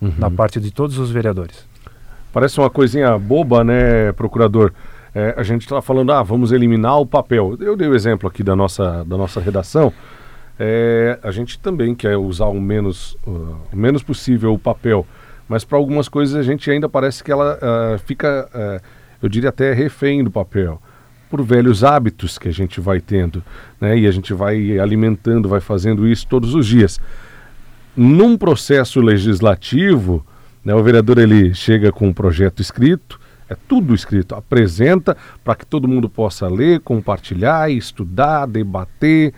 uhum. 0.00 0.12
na 0.18 0.30
parte 0.30 0.60
de 0.60 0.70
todos 0.70 0.98
os 0.98 1.10
vereadores. 1.10 1.64
Parece 2.32 2.60
uma 2.60 2.70
coisinha 2.70 3.18
boba, 3.18 3.64
né, 3.64 4.12
procurador? 4.12 4.72
É, 5.14 5.34
a 5.36 5.42
gente 5.42 5.62
está 5.62 5.82
falando, 5.82 6.12
ah, 6.12 6.22
vamos 6.22 6.52
eliminar 6.52 7.00
o 7.00 7.06
papel. 7.06 7.56
Eu 7.58 7.76
dei 7.76 7.88
o 7.88 7.94
exemplo 7.94 8.28
aqui 8.28 8.42
da 8.42 8.54
nossa, 8.54 9.04
da 9.04 9.16
nossa 9.16 9.40
redação, 9.40 9.92
é, 10.62 11.18
a 11.22 11.30
gente 11.30 11.58
também 11.58 11.94
quer 11.94 12.18
usar 12.18 12.44
o 12.44 12.60
menos, 12.60 13.16
uh, 13.26 13.56
o 13.72 13.76
menos 13.76 14.02
possível 14.02 14.52
o 14.52 14.58
papel, 14.58 15.06
mas 15.50 15.64
para 15.64 15.76
algumas 15.76 16.08
coisas 16.08 16.36
a 16.36 16.44
gente 16.44 16.70
ainda 16.70 16.88
parece 16.88 17.24
que 17.24 17.32
ela 17.32 17.58
uh, 17.58 17.98
fica, 17.98 18.48
uh, 18.54 18.80
eu 19.20 19.28
diria 19.28 19.48
até 19.48 19.72
refém 19.72 20.22
do 20.22 20.30
papel, 20.30 20.80
por 21.28 21.42
velhos 21.42 21.82
hábitos 21.82 22.38
que 22.38 22.46
a 22.46 22.52
gente 22.52 22.80
vai 22.80 23.00
tendo, 23.00 23.42
né? 23.80 23.98
E 23.98 24.06
a 24.06 24.12
gente 24.12 24.32
vai 24.32 24.78
alimentando, 24.78 25.48
vai 25.48 25.58
fazendo 25.58 26.06
isso 26.06 26.24
todos 26.28 26.54
os 26.54 26.64
dias. 26.64 27.00
Num 27.96 28.38
processo 28.38 29.00
legislativo, 29.00 30.24
né, 30.64 30.72
o 30.72 30.84
vereador 30.84 31.18
ele 31.18 31.52
chega 31.52 31.90
com 31.90 32.06
um 32.06 32.12
projeto 32.12 32.62
escrito, 32.62 33.18
É 33.48 33.56
tudo 33.56 33.92
escrito. 33.92 34.36
Apresenta 34.36 35.16
para 35.42 35.56
que 35.56 35.66
todo 35.66 35.88
mundo 35.88 36.08
possa 36.08 36.46
ler, 36.46 36.78
compartilhar, 36.78 37.68
estudar, 37.68 38.46
debater. 38.46 39.34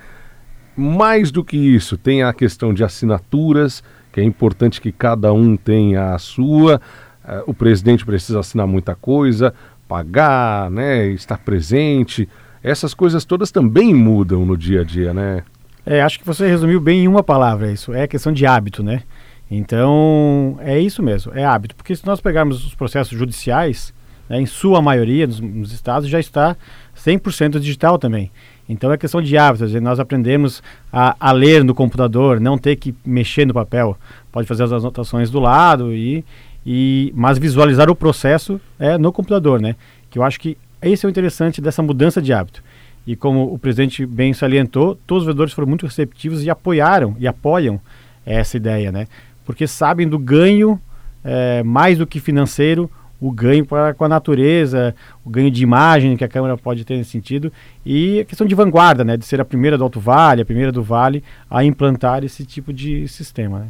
Mais 0.76 1.30
do 1.30 1.42
que 1.42 1.56
isso, 1.56 1.96
tem 1.96 2.22
a 2.22 2.34
questão 2.34 2.74
de 2.74 2.84
assinaturas, 2.84 3.82
que 4.12 4.20
é 4.20 4.24
importante 4.24 4.80
que 4.80 4.92
cada 4.92 5.32
um 5.32 5.56
tenha 5.56 6.14
a 6.14 6.18
sua. 6.18 6.80
Uh, 7.24 7.42
o 7.46 7.54
presidente 7.54 8.04
precisa 8.04 8.40
assinar 8.40 8.66
muita 8.66 8.94
coisa, 8.94 9.54
pagar, 9.88 10.70
né, 10.70 11.06
estar 11.08 11.38
presente. 11.38 12.28
Essas 12.62 12.94
coisas 12.94 13.24
todas 13.24 13.50
também 13.50 13.94
mudam 13.94 14.44
no 14.44 14.56
dia 14.56 14.82
a 14.82 14.84
dia, 14.84 15.14
né? 15.14 15.42
É, 15.84 16.00
acho 16.00 16.18
que 16.20 16.26
você 16.26 16.46
resumiu 16.46 16.80
bem 16.80 17.04
em 17.04 17.08
uma 17.08 17.22
palavra 17.22 17.72
isso. 17.72 17.92
É 17.92 18.06
questão 18.06 18.32
de 18.32 18.46
hábito, 18.46 18.82
né? 18.82 19.02
Então, 19.50 20.56
é 20.60 20.78
isso 20.78 21.02
mesmo, 21.02 21.32
é 21.34 21.44
hábito. 21.44 21.74
Porque 21.74 21.94
se 21.94 22.06
nós 22.06 22.20
pegarmos 22.20 22.64
os 22.64 22.74
processos 22.74 23.18
judiciais, 23.18 23.92
né, 24.28 24.40
em 24.40 24.46
sua 24.46 24.80
maioria, 24.80 25.26
nos, 25.26 25.40
nos 25.40 25.72
estados, 25.72 26.08
já 26.08 26.18
está 26.18 26.56
100% 26.96 27.58
digital 27.58 27.98
também. 27.98 28.30
Então 28.68 28.92
é 28.92 28.96
questão 28.96 29.20
de 29.20 29.36
hábito, 29.36 29.66
dizer, 29.66 29.80
nós 29.80 29.98
aprendemos 29.98 30.62
a, 30.92 31.16
a, 31.18 31.32
ler 31.32 31.64
no 31.64 31.74
computador, 31.74 32.40
não 32.40 32.56
ter 32.56 32.76
que 32.76 32.94
mexer 33.04 33.46
no 33.46 33.52
papel. 33.52 33.96
Pode 34.30 34.46
fazer 34.46 34.62
as 34.62 34.72
anotações 34.72 35.30
do 35.30 35.40
lado, 35.40 35.92
e, 35.92 36.24
e 36.64 37.12
mas 37.14 37.38
visualizar 37.38 37.90
o 37.90 37.94
processo 37.94 38.60
é 38.78 38.96
no 38.96 39.12
computador, 39.12 39.60
né? 39.60 39.76
Que 40.10 40.18
eu 40.18 40.22
acho 40.22 40.38
que 40.38 40.56
esse 40.80 41.04
é 41.04 41.08
o 41.08 41.10
interessante 41.10 41.60
dessa 41.60 41.82
mudança 41.82 42.22
de 42.22 42.32
hábito. 42.32 42.62
E 43.06 43.16
como 43.16 43.52
o 43.52 43.58
presidente 43.58 44.06
bem 44.06 44.32
salientou, 44.32 44.96
todos 45.06 45.22
os 45.22 45.26
vereadores 45.26 45.52
foram 45.52 45.68
muito 45.68 45.86
receptivos 45.86 46.44
e 46.44 46.50
apoiaram 46.50 47.16
e 47.18 47.26
apoiam 47.26 47.80
essa 48.24 48.56
ideia, 48.56 48.92
né? 48.92 49.06
Porque 49.44 49.66
sabem 49.66 50.08
do 50.08 50.18
ganho, 50.18 50.80
é, 51.24 51.62
mais 51.64 51.98
do 51.98 52.06
que 52.06 52.20
financeiro, 52.20 52.88
o 53.22 53.30
ganho 53.30 53.64
para 53.64 53.94
com 53.94 54.04
a 54.04 54.08
natureza, 54.08 54.94
o 55.24 55.30
ganho 55.30 55.48
de 55.48 55.62
imagem 55.62 56.16
que 56.16 56.24
a 56.24 56.28
Câmara 56.28 56.58
pode 56.58 56.84
ter 56.84 56.96
nesse 56.96 57.10
sentido 57.10 57.52
e 57.86 58.20
a 58.20 58.24
questão 58.24 58.44
de 58.44 58.54
vanguarda, 58.54 59.04
né, 59.04 59.16
de 59.16 59.24
ser 59.24 59.40
a 59.40 59.44
primeira 59.44 59.78
do 59.78 59.84
Alto 59.84 60.00
Vale, 60.00 60.42
a 60.42 60.44
primeira 60.44 60.72
do 60.72 60.82
Vale 60.82 61.22
a 61.48 61.62
implantar 61.62 62.24
esse 62.24 62.44
tipo 62.44 62.72
de 62.72 63.06
sistema. 63.06 63.60
Né? 63.60 63.66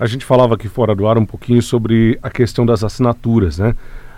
A 0.00 0.06
gente 0.06 0.24
falava 0.24 0.54
aqui 0.54 0.68
fora 0.68 0.96
do 0.96 1.06
ar 1.06 1.16
um 1.16 1.24
pouquinho 1.24 1.62
sobre 1.62 2.18
a 2.20 2.28
questão 2.28 2.66
das 2.66 2.82
assinaturas, 2.82 3.58
né? 3.58 3.76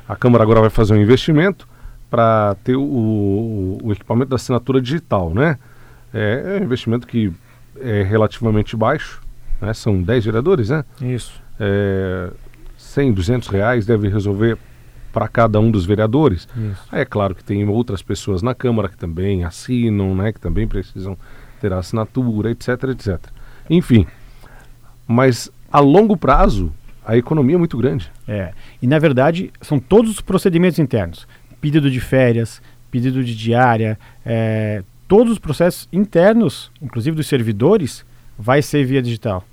A 0.08 0.16
Câmara 0.16 0.42
agora 0.42 0.60
vai 0.60 0.70
fazer 0.70 0.94
um 0.94 1.02
investimento 1.02 1.68
para 2.10 2.56
ter 2.64 2.76
o, 2.76 3.78
o, 3.82 3.92
equipamento 3.92 4.30
da 4.30 4.36
assinatura 4.36 4.80
digital, 4.80 5.34
né? 5.34 5.58
É, 6.12 6.56
é 6.56 6.60
um 6.60 6.64
investimento 6.64 7.06
que 7.06 7.30
é 7.80 8.02
relativamente 8.02 8.76
baixo, 8.76 9.20
né? 9.60 9.74
São 9.74 10.00
10 10.02 10.24
vereadores, 10.24 10.70
né? 10.70 10.84
Isso. 11.02 11.42
É, 11.60 12.30
100, 12.94 13.12
200 13.12 13.48
reais 13.48 13.86
deve 13.86 14.08
resolver 14.08 14.56
para 15.12 15.28
cada 15.28 15.60
um 15.60 15.70
dos 15.70 15.84
vereadores. 15.84 16.48
Aí 16.90 17.02
é 17.02 17.04
claro 17.04 17.34
que 17.34 17.44
tem 17.44 17.66
outras 17.68 18.02
pessoas 18.02 18.42
na 18.42 18.54
Câmara 18.54 18.88
que 18.88 18.96
também 18.96 19.44
assinam, 19.44 20.14
né, 20.14 20.32
que 20.32 20.40
também 20.40 20.66
precisam 20.66 21.16
ter 21.60 21.72
a 21.72 21.78
assinatura, 21.78 22.50
etc, 22.50 22.68
etc. 22.90 23.18
Enfim, 23.70 24.06
mas 25.06 25.50
a 25.70 25.80
longo 25.80 26.16
prazo 26.16 26.72
a 27.04 27.16
economia 27.16 27.56
é 27.56 27.58
muito 27.58 27.76
grande. 27.76 28.10
É, 28.26 28.52
e 28.80 28.86
na 28.86 28.98
verdade 28.98 29.52
são 29.60 29.78
todos 29.78 30.10
os 30.10 30.20
procedimentos 30.20 30.78
internos. 30.78 31.28
Pedido 31.60 31.90
de 31.90 32.00
férias, 32.00 32.62
pedido 32.90 33.22
de 33.22 33.34
diária, 33.36 33.98
é, 34.24 34.82
todos 35.06 35.32
os 35.32 35.38
processos 35.38 35.88
internos, 35.92 36.70
inclusive 36.80 37.16
dos 37.16 37.26
servidores, 37.26 38.04
vai 38.38 38.62
ser 38.62 38.84
via 38.84 39.02
digital. 39.02 39.44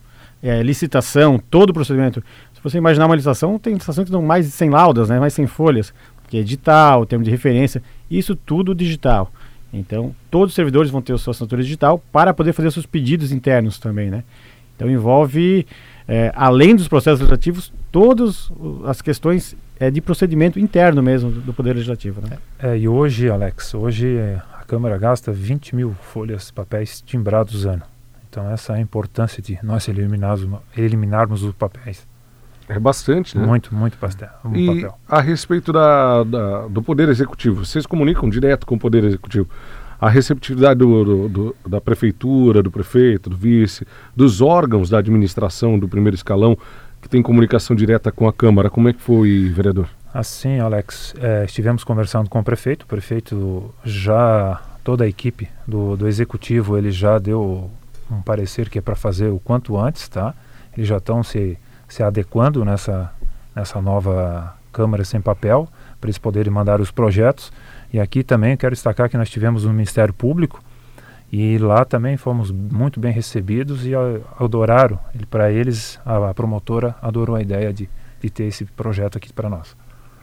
É, 0.41 0.63
licitação, 0.63 1.37
todo 1.37 1.69
o 1.69 1.73
procedimento. 1.73 2.23
Se 2.61 2.69
você 2.69 2.77
imaginar 2.77 3.07
uma 3.07 3.15
licitação, 3.15 3.57
tem 3.57 3.73
licitação 3.73 4.05
que 4.05 4.11
dão 4.11 4.21
mais 4.21 4.45
100 4.45 4.69
laudas, 4.69 5.09
né? 5.09 5.19
mais 5.19 5.33
100 5.33 5.47
folhas, 5.47 5.91
que 6.27 6.37
é 6.37 6.43
digital, 6.43 7.07
termo 7.07 7.25
de 7.25 7.31
referência, 7.31 7.81
isso 8.09 8.35
tudo 8.35 8.75
digital. 8.75 9.31
Então, 9.73 10.13
todos 10.29 10.51
os 10.51 10.55
servidores 10.55 10.91
vão 10.91 11.01
ter 11.01 11.13
a 11.13 11.17
sua 11.17 11.31
assinatura 11.31 11.63
digital 11.63 11.97
para 12.11 12.35
poder 12.35 12.53
fazer 12.53 12.69
seus 12.71 12.85
pedidos 12.85 13.31
internos 13.31 13.79
também, 13.79 14.11
né? 14.11 14.23
Então, 14.75 14.91
envolve, 14.91 15.65
é, 16.07 16.31
além 16.35 16.75
dos 16.75 16.87
processos 16.87 17.21
legislativos, 17.21 17.73
todas 17.91 18.51
as 18.85 19.01
questões 19.01 19.55
é, 19.79 19.89
de 19.89 19.99
procedimento 19.99 20.59
interno 20.59 21.01
mesmo 21.01 21.31
do, 21.31 21.41
do 21.41 21.53
Poder 21.53 21.73
Legislativo, 21.73 22.21
né? 22.21 22.37
É, 22.59 22.77
e 22.77 22.87
hoje, 22.87 23.27
Alex, 23.27 23.73
hoje 23.73 24.17
é, 24.17 24.39
a 24.53 24.63
Câmara 24.65 24.99
gasta 24.99 25.31
20 25.31 25.75
mil 25.75 25.95
folhas, 25.99 26.51
papéis 26.51 27.01
timbrados 27.01 27.65
ano. 27.65 27.83
Então, 28.29 28.49
essa 28.51 28.73
é 28.73 28.75
a 28.77 28.79
importância 28.79 29.41
de 29.41 29.57
nós 29.63 29.87
eliminarmos, 29.87 30.59
eliminarmos 30.77 31.43
os 31.43 31.55
papéis. 31.55 32.10
É 32.71 32.79
bastante, 32.79 33.37
né? 33.37 33.45
Muito, 33.45 33.75
muito 33.75 33.97
pastel, 33.97 34.29
um 34.45 34.55
e 34.55 34.67
papel. 34.67 34.97
a 35.07 35.19
respeito 35.19 35.73
da, 35.73 36.23
da, 36.23 36.67
do 36.67 36.81
Poder 36.81 37.09
Executivo, 37.09 37.65
vocês 37.65 37.85
comunicam 37.85 38.29
direto 38.29 38.65
com 38.65 38.75
o 38.75 38.79
Poder 38.79 39.03
Executivo. 39.03 39.49
A 39.99 40.09
receptividade 40.09 40.79
do, 40.79 41.03
do, 41.03 41.29
do, 41.29 41.55
da 41.67 41.81
prefeitura, 41.81 42.63
do 42.63 42.71
prefeito, 42.71 43.29
do 43.29 43.35
vice, 43.35 43.85
dos 44.15 44.39
órgãos 44.39 44.89
da 44.89 44.99
administração 44.99 45.77
do 45.77 45.87
primeiro 45.87 46.15
escalão, 46.15 46.57
que 47.01 47.09
tem 47.09 47.21
comunicação 47.21 47.75
direta 47.75 48.09
com 48.09 48.27
a 48.27 48.31
Câmara, 48.31 48.69
como 48.69 48.87
é 48.87 48.93
que 48.93 49.01
foi, 49.01 49.51
vereador? 49.53 49.89
Assim, 50.13 50.59
Alex, 50.59 51.13
é, 51.19 51.43
estivemos 51.43 51.83
conversando 51.83 52.29
com 52.29 52.39
o 52.39 52.43
prefeito, 52.43 52.83
o 52.83 52.87
prefeito 52.87 53.73
já, 53.83 54.61
toda 54.81 55.03
a 55.03 55.07
equipe 55.07 55.49
do, 55.67 55.97
do 55.97 56.07
executivo, 56.07 56.77
ele 56.77 56.91
já 56.91 57.19
deu 57.19 57.69
um 58.09 58.21
parecer 58.21 58.69
que 58.69 58.79
é 58.79 58.81
para 58.81 58.95
fazer 58.95 59.27
o 59.27 59.39
quanto 59.39 59.77
antes, 59.77 60.07
tá? 60.07 60.33
Eles 60.75 60.87
já 60.87 60.97
estão 60.97 61.21
se 61.21 61.57
se 61.91 62.01
adequando 62.01 62.63
nessa, 62.63 63.11
nessa 63.55 63.81
nova 63.81 64.55
Câmara 64.71 65.03
sem 65.03 65.19
papel, 65.19 65.67
para 65.99 66.07
eles 66.07 66.17
poderem 66.17 66.51
mandar 66.51 66.79
os 66.79 66.89
projetos. 66.89 67.51
E 67.91 67.99
aqui 67.99 68.23
também 68.23 68.55
quero 68.55 68.73
destacar 68.73 69.09
que 69.09 69.17
nós 69.17 69.29
tivemos 69.29 69.65
um 69.65 69.73
Ministério 69.73 70.13
Público 70.13 70.63
e 71.29 71.57
lá 71.57 71.83
também 71.83 72.15
fomos 72.15 72.49
muito 72.49 72.97
bem 72.97 73.11
recebidos 73.11 73.85
e 73.85 73.91
adoraram. 74.39 74.97
Para 75.29 75.51
eles, 75.51 75.99
a, 76.05 76.29
a, 76.29 76.33
promotora 76.33 76.95
adorou 77.01 77.35
a 77.35 77.41
ideia 77.41 77.73
de, 77.73 77.89
de 78.21 78.29
ter 78.29 78.45
esse 78.45 78.63
projeto 78.63 79.17
aqui 79.17 79.33
para 79.33 79.49
nós. 79.49 79.75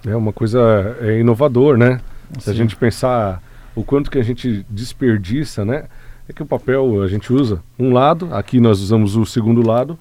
É 0.07 0.17
uma 0.17 0.33
coisa 0.33 0.97
é 1.03 1.19
inovador, 1.19 1.77
né? 1.77 2.01
Sim. 2.33 2.41
Se 2.41 2.51
a 2.51 2.55
gente 2.55 2.77
pensar 2.77 3.43
o 3.75 3.85
quanto 3.85 4.11
que 4.11 4.19
a 4.19 4.23
gente 4.23 4.65
desperdiça, 4.71 5.67
né? 5.67 5.85
É 6.27 6.33
que 6.33 6.43
o 6.43 6.47
papel 6.47 7.03
a 7.03 7.09
gente 7.09 7.31
usa 7.31 7.63
um 7.79 7.93
lado, 7.93 8.35
aqui 8.35 8.59
nós 8.59 8.81
usamos 8.81 9.17
o 9.17 9.27
segundo 9.27 9.67
lado, 9.67 9.99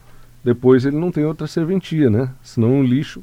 depois 0.48 0.86
ele 0.86 0.96
não 0.96 1.12
tem 1.12 1.26
outra 1.26 1.46
serventia, 1.46 2.10
né? 2.10 2.30
Senão 2.42 2.76
um 2.76 2.82
lixo. 2.82 3.22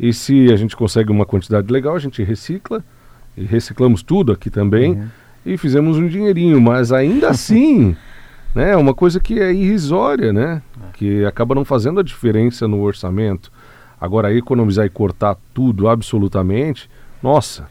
E 0.00 0.10
se 0.10 0.50
a 0.50 0.56
gente 0.56 0.74
consegue 0.74 1.12
uma 1.12 1.26
quantidade 1.26 1.70
legal, 1.70 1.94
a 1.94 1.98
gente 1.98 2.22
recicla, 2.22 2.82
e 3.36 3.44
reciclamos 3.44 4.02
tudo 4.02 4.32
aqui 4.32 4.48
também, 4.48 4.92
uhum. 4.92 5.08
e 5.44 5.58
fizemos 5.58 5.98
um 5.98 6.08
dinheirinho, 6.08 6.58
mas 6.58 6.92
ainda 6.92 7.28
assim, 7.28 7.94
né, 8.56 8.70
é 8.70 8.76
uma 8.76 8.94
coisa 8.94 9.20
que 9.20 9.38
é 9.38 9.52
irrisória, 9.52 10.32
né? 10.32 10.62
É. 10.80 10.96
Que 10.96 11.26
acaba 11.26 11.54
não 11.54 11.62
fazendo 11.62 12.00
a 12.00 12.02
diferença 12.02 12.66
no 12.66 12.80
orçamento. 12.80 13.52
Agora, 14.00 14.32
economizar 14.32 14.86
e 14.86 14.90
cortar 14.90 15.36
tudo 15.52 15.90
absolutamente, 15.90 16.88
nossa, 17.22 17.68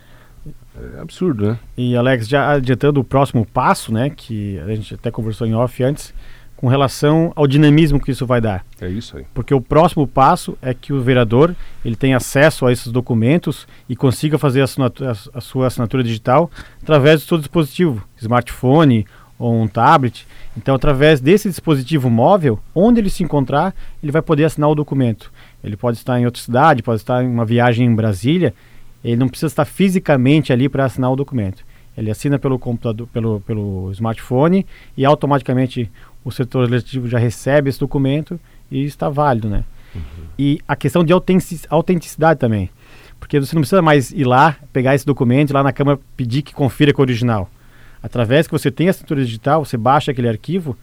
é 0.95 1.01
absurdo, 1.01 1.47
né? 1.47 1.59
E 1.75 1.95
Alex, 1.95 2.27
já 2.27 2.51
adiantando 2.51 2.99
o 2.99 3.03
próximo 3.03 3.47
passo, 3.47 3.91
né, 3.91 4.11
que 4.11 4.59
a 4.59 4.75
gente 4.75 4.93
até 4.93 5.09
conversou 5.09 5.47
em 5.47 5.55
off 5.55 5.83
antes, 5.83 6.13
com 6.55 6.67
relação 6.67 7.31
ao 7.35 7.47
dinamismo 7.47 7.99
que 7.99 8.11
isso 8.11 8.25
vai 8.25 8.39
dar. 8.39 8.65
É 8.79 8.87
isso 8.87 9.17
aí. 9.17 9.25
Porque 9.33 9.53
o 9.53 9.61
próximo 9.61 10.07
passo 10.07 10.57
é 10.61 10.73
que 10.73 10.93
o 10.93 11.01
vereador 11.01 11.55
ele 11.83 11.95
tenha 11.95 12.17
acesso 12.17 12.65
a 12.65 12.71
esses 12.71 12.91
documentos 12.91 13.67
e 13.89 13.95
consiga 13.95 14.37
fazer 14.37 14.61
a, 14.61 14.65
a, 14.65 15.37
a 15.37 15.41
sua 15.41 15.67
assinatura 15.67 16.03
digital 16.03 16.49
através 16.81 17.21
do 17.21 17.27
seu 17.27 17.37
dispositivo, 17.37 18.03
smartphone 18.17 19.05
ou 19.37 19.61
um 19.61 19.67
tablet. 19.67 20.25
Então, 20.57 20.75
através 20.75 21.19
desse 21.19 21.49
dispositivo 21.49 22.09
móvel, 22.09 22.59
onde 22.73 23.01
ele 23.01 23.09
se 23.09 23.23
encontrar, 23.23 23.75
ele 24.01 24.11
vai 24.11 24.21
poder 24.21 24.45
assinar 24.45 24.69
o 24.69 24.75
documento. 24.75 25.31
Ele 25.63 25.75
pode 25.75 25.97
estar 25.97 26.19
em 26.19 26.25
outra 26.25 26.41
cidade, 26.41 26.81
pode 26.81 27.01
estar 27.01 27.23
em 27.23 27.27
uma 27.27 27.45
viagem 27.45 27.85
em 27.85 27.95
Brasília, 27.95 28.53
ele 29.03 29.17
não 29.17 29.27
precisa 29.27 29.47
estar 29.47 29.65
fisicamente 29.65 30.53
ali 30.53 30.69
para 30.69 30.85
assinar 30.85 31.11
o 31.11 31.15
documento. 31.15 31.63
Ele 31.97 32.11
assina 32.11 32.37
pelo 32.37 32.59
computador, 32.59 33.07
pelo, 33.07 33.39
pelo 33.41 33.91
smartphone 33.91 34.65
e 34.97 35.05
automaticamente 35.05 35.89
o 36.25 36.31
setor 36.31 36.67
legislativo 36.67 37.07
já 37.07 37.19
recebe 37.19 37.69
esse 37.69 37.79
documento 37.79 38.39
e 38.71 38.83
está 38.83 39.07
válido, 39.07 39.47
né? 39.47 39.63
Uhum. 39.93 40.01
E 40.37 40.59
a 40.67 40.75
questão 40.75 41.03
de 41.03 41.13
autenticidade 41.13 42.39
também. 42.39 42.69
Porque 43.19 43.39
você 43.39 43.55
não 43.55 43.61
precisa 43.61 43.81
mais 43.81 44.11
ir 44.11 44.25
lá, 44.25 44.57
pegar 44.73 44.95
esse 44.95 45.05
documento, 45.05 45.51
ir 45.51 45.53
lá 45.53 45.63
na 45.63 45.71
Câmara 45.71 45.99
pedir 46.17 46.41
que 46.41 46.53
confira 46.53 46.91
com 46.91 47.01
o 47.01 47.05
original. 47.05 47.49
Através 48.01 48.47
que 48.47 48.51
você 48.51 48.69
tem 48.69 48.87
a 48.87 48.89
assinatura 48.89 49.23
digital, 49.23 49.63
você 49.63 49.77
baixa 49.77 50.11
aquele 50.11 50.27
arquivo, 50.27 50.75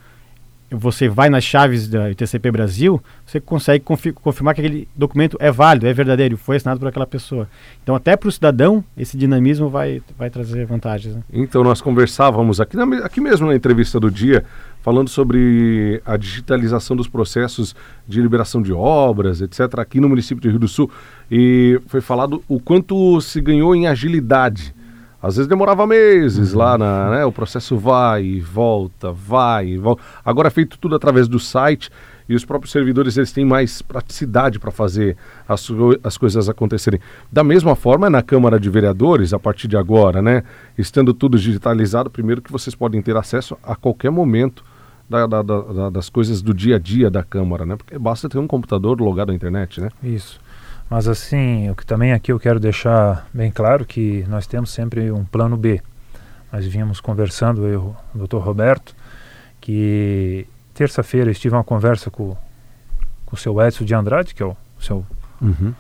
você 0.71 1.09
vai 1.09 1.29
nas 1.29 1.45
chaves 1.45 1.89
da 1.89 2.11
ITCP 2.11 2.51
Brasil, 2.51 3.03
você 3.27 3.39
consegue 3.41 3.85
confirmar 4.15 4.55
que 4.55 4.61
aquele 4.61 4.89
documento 4.97 5.37
é 5.39 5.51
válido, 5.51 5.87
é 5.87 5.93
verdadeiro, 5.93 6.37
foi 6.37 6.57
assinado 6.57 6.81
por 6.81 6.89
aquela 6.89 7.07
pessoa. 7.07 7.49
Então, 7.83 7.95
até 7.95 8.17
para 8.17 8.29
o 8.29 8.33
cidadão, 8.33 8.83
esse 8.97 9.17
dinamismo 9.17 9.69
vai, 9.69 10.03
vai 10.19 10.31
trazer 10.31 10.65
vantagens. 10.65 11.15
Né? 11.15 11.23
Então, 11.33 11.63
nós 11.63 11.81
conversávamos 11.81 12.61
aqui, 12.61 12.77
na, 12.77 12.85
aqui 13.05 13.21
mesmo 13.21 13.47
na 13.47 13.55
entrevista 13.55 14.01
do 14.01 14.11
dia 14.11 14.45
falando 14.83 15.09
sobre 15.09 16.03
a 16.05 16.17
digitalização 16.17 16.97
dos 16.97 17.09
processos 17.09 17.75
de 18.07 18.21
liberação 18.21 18.61
de 18.61 18.73
obras, 18.73 19.41
etc., 19.41 19.79
aqui 19.79 20.01
no 20.01 20.09
município 20.09 20.43
de 20.43 20.51
Rio 20.51 20.59
do 20.59 20.69
Sul. 20.69 20.91
E 21.31 21.81
foi 21.87 22.01
falado 22.01 22.43
o 22.49 22.61
quanto 22.61 23.21
se 23.21 23.41
ganhou 23.41 23.75
em 23.75 23.87
agilidade. 23.87 24.75
Às 25.23 25.37
vezes 25.37 25.49
demorava 25.49 25.87
meses 25.87 26.53
lá, 26.53 26.77
na, 26.77 27.11
né, 27.11 27.25
o 27.25 27.31
processo 27.31 27.79
vai 27.79 28.25
e 28.25 28.41
volta, 28.41 29.13
vai 29.13 29.69
e 29.69 29.79
volta. 29.79 30.03
Agora 30.25 30.49
é 30.49 30.51
feito 30.51 30.77
tudo 30.77 30.97
através 30.97 31.29
do 31.29 31.39
site 31.39 31.89
e 32.29 32.35
os 32.35 32.45
próprios 32.45 32.73
servidores 32.73 33.17
eles 33.17 33.31
têm 33.31 33.45
mais 33.45 33.83
praticidade 33.83 34.59
para 34.59 34.73
fazer 34.73 35.17
as, 35.49 35.69
as 36.03 36.19
coisas 36.19 36.49
acontecerem. 36.49 36.99
Da 37.31 37.45
mesma 37.45 37.77
forma, 37.77 38.11
na 38.11 38.21
Câmara 38.21 38.59
de 38.59 38.69
Vereadores, 38.69 39.33
a 39.33 39.39
partir 39.39 39.69
de 39.69 39.77
agora, 39.77 40.21
né, 40.21 40.43
estando 40.77 41.15
tudo 41.15 41.39
digitalizado, 41.39 42.11
primeiro 42.11 42.43
que 42.43 42.51
vocês 42.51 42.75
podem 42.75 43.01
ter 43.01 43.17
acesso 43.17 43.57
a 43.63 43.77
qualquer 43.77 44.11
momento 44.11 44.65
da, 45.09 45.27
da, 45.27 45.43
da, 45.43 45.91
das 45.91 46.09
coisas 46.09 46.41
do 46.41 46.55
dia 46.55 46.77
a 46.77 46.79
dia 46.79 47.11
da 47.11 47.23
Câmara, 47.23 47.67
né? 47.67 47.77
Porque 47.77 47.99
basta 47.99 48.29
ter 48.29 48.39
um 48.39 48.47
computador 48.47 49.01
logado 49.01 49.31
à 49.31 49.35
internet, 49.35 49.81
né? 49.81 49.89
Isso. 50.03 50.41
Mas 50.89 51.09
assim, 51.09 51.71
o 51.71 51.75
que 51.75 51.87
também 51.87 52.13
aqui 52.13 52.33
eu 52.33 52.39
quero 52.39 52.61
deixar 52.61 53.27
bem 53.33 53.51
claro 53.51 53.85
que 53.85 54.25
nós 54.29 54.47
temos 54.47 54.71
sempre 54.71 55.11
um 55.11 55.25
plano 55.25 55.57
B. 55.57 55.81
Nós 56.53 56.67
vínhamos 56.67 57.01
conversando, 57.01 57.67
eu, 57.67 57.97
o 58.15 58.27
Dr. 58.27 58.37
Roberto, 58.37 58.95
que 59.61 60.47
terça-feira 60.75 61.31
eu 61.31 61.35
tive 61.35 61.55
uma 61.55 61.65
conversa 61.65 62.11
com, 62.11 62.37
com 63.25 63.35
o 63.35 63.39
seu 63.39 63.61
Edson 63.63 63.85
de 63.85 63.95
Andrade, 63.95 64.35
que 64.35 64.43
é 64.43 64.47
o 64.47 64.57
seu 64.79 65.07
uhum. 65.41 65.73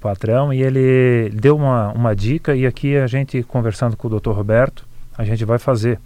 patrão, 0.00 0.52
e 0.52 0.62
ele 0.62 1.30
deu 1.30 1.56
uma, 1.56 1.92
uma 1.92 2.16
dica 2.16 2.54
e 2.54 2.66
aqui 2.66 2.96
a 2.96 3.06
gente 3.06 3.42
conversando 3.42 3.96
com 3.96 4.08
o 4.08 4.18
Dr. 4.18 4.30
Roberto, 4.30 4.86
a 5.16 5.24
gente 5.24 5.44
vai 5.44 5.58
fazer 5.58 6.00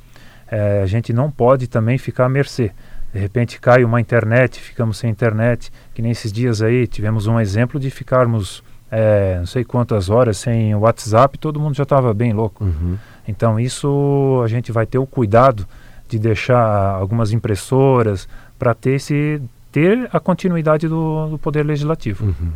é, 0.51 0.83
a 0.83 0.87
gente 0.87 1.13
não 1.13 1.31
pode 1.31 1.67
também 1.67 1.99
ficar 1.99 2.27
à 2.27 2.29
mercê. 2.29 2.73
De 3.13 3.19
repente 3.19 3.61
cai 3.61 3.85
uma 3.85 4.01
internet, 4.01 4.61
ficamos 4.61 4.99
sem 4.99 5.11
internet, 5.11 5.73
que 5.95 6.03
nesses 6.03 6.33
dias 6.33 6.61
aí 6.61 6.87
tivemos 6.87 7.27
um 7.27 7.41
exemplo 7.41 7.81
de 7.81 7.91
ficarmos 7.91 8.63
é, 8.91 9.37
não 9.39 9.47
sei 9.47 9.65
quantas 9.65 10.09
horas 10.11 10.37
sem 10.37 10.75
WhatsApp, 10.75 11.39
todo 11.39 11.59
mundo 11.59 11.75
já 11.75 11.83
estava 11.83 12.13
bem 12.13 12.33
louco. 12.33 12.65
Uhum. 12.65 12.97
Então 13.27 13.59
isso 13.59 14.41
a 14.45 14.49
gente 14.49 14.71
vai 14.71 14.87
ter 14.87 14.99
o 14.99 15.07
cuidado 15.07 15.67
de 16.09 16.19
deixar 16.19 16.61
algumas 16.61 17.33
impressoras 17.33 18.29
para 18.59 18.75
ter 18.75 18.93
esse 18.93 19.41
ter 19.73 20.09
a 20.13 20.21
continuidade 20.21 20.89
do, 20.89 21.29
do 21.29 21.39
poder 21.39 21.65
legislativo. 21.65 22.27
Uhum. 22.27 22.53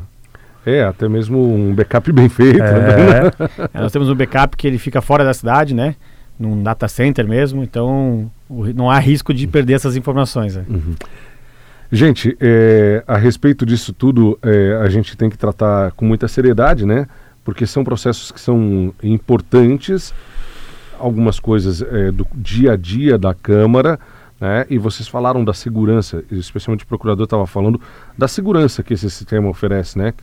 É, 0.64 0.84
até 0.84 1.08
mesmo 1.08 1.54
um 1.54 1.74
backup 1.74 2.10
bem 2.12 2.28
feito. 2.28 2.62
É. 2.62 2.72
Né? 2.72 3.32
é, 3.74 3.80
nós 3.80 3.92
temos 3.92 4.08
um 4.08 4.14
backup 4.14 4.56
que 4.56 4.66
ele 4.66 4.78
fica 4.78 5.00
fora 5.00 5.24
da 5.24 5.34
cidade, 5.34 5.74
né? 5.74 5.96
Num 6.40 6.62
data 6.62 6.88
center 6.88 7.28
mesmo, 7.28 7.62
então 7.62 8.30
não 8.74 8.90
há 8.90 8.98
risco 8.98 9.34
de 9.34 9.46
perder 9.46 9.74
essas 9.74 9.94
informações. 9.94 10.56
Né? 10.56 10.64
Uhum. 10.66 10.94
Gente, 11.92 12.34
é, 12.40 13.04
a 13.06 13.18
respeito 13.18 13.66
disso 13.66 13.92
tudo, 13.92 14.38
é, 14.42 14.80
a 14.82 14.88
gente 14.88 15.16
tem 15.16 15.28
que 15.28 15.36
tratar 15.36 15.92
com 15.92 16.06
muita 16.06 16.26
seriedade, 16.28 16.86
né? 16.86 17.06
Porque 17.44 17.66
são 17.66 17.84
processos 17.84 18.30
que 18.30 18.40
são 18.40 18.94
importantes, 19.02 20.14
algumas 20.98 21.38
coisas 21.38 21.82
é, 21.82 22.10
do 22.10 22.26
dia 22.34 22.72
a 22.72 22.76
dia 22.76 23.18
da 23.18 23.34
Câmara, 23.34 23.98
né? 24.40 24.64
E 24.70 24.78
vocês 24.78 25.06
falaram 25.06 25.44
da 25.44 25.52
segurança, 25.52 26.24
especialmente 26.30 26.84
o 26.84 26.86
procurador 26.86 27.24
estava 27.24 27.46
falando 27.46 27.80
da 28.16 28.26
segurança 28.26 28.82
que 28.82 28.94
esse 28.94 29.10
sistema 29.10 29.48
oferece, 29.48 29.98
né? 29.98 30.14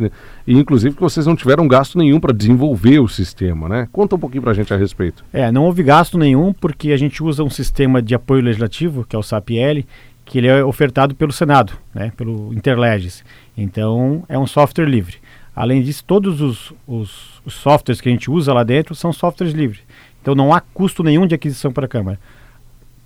E 0.46 0.58
inclusive 0.58 0.96
que 0.96 1.02
vocês 1.02 1.28
não 1.28 1.36
tiveram 1.36 1.68
gasto 1.68 1.98
nenhum 1.98 2.20
para 2.20 2.34
desenvolver 2.34 3.00
o 3.00 3.08
sistema, 3.08 3.70
né? 3.70 3.88
Conta 3.92 4.16
um 4.16 4.20
pouquinho 4.20 4.42
para 4.42 4.52
a 4.52 4.56
gente 4.56 4.74
a 4.74 4.78
respeito. 4.78 5.24
É, 5.32 5.52
não 5.52 5.66
houve 5.66 5.84
gasto 5.84 6.18
nenhum 6.18 6.52
porque 6.52 6.92
a 6.92 6.98
gente 6.98 7.24
usa 7.24 7.44
um 7.44 7.50
sistema 7.50 8.02
de 8.02 8.16
apoio 8.16 8.42
legislativo, 8.42 9.06
que 9.08 9.16
é 9.16 9.20
o 9.20 9.24
SAPL, 9.24 9.86
que 10.26 10.40
ele 10.40 10.48
é 10.48 10.64
ofertado 10.64 11.14
pelo 11.14 11.32
Senado, 11.32 11.74
né? 11.94 12.12
Pelo 12.18 12.52
Interleges. 12.54 13.24
Então 13.56 14.24
é 14.28 14.38
um 14.38 14.48
software 14.48 14.86
livre. 14.86 15.18
Além 15.56 15.82
disso, 15.82 16.04
todos 16.06 16.42
os, 16.42 16.74
os, 16.88 17.42
os 17.46 17.54
softwares 17.54 18.00
que 18.00 18.10
a 18.10 18.12
gente 18.12 18.30
usa 18.30 18.54
lá 18.54 18.64
dentro 18.64 18.94
são 18.94 19.14
softwares 19.14 19.54
livres. 19.56 19.82
Então 20.22 20.36
não 20.36 20.54
há 20.54 20.60
custo 20.60 21.04
nenhum 21.04 21.26
de 21.26 21.34
aquisição 21.34 21.72
para 21.72 21.86
a 21.86 21.88
Câmara. 21.88 22.20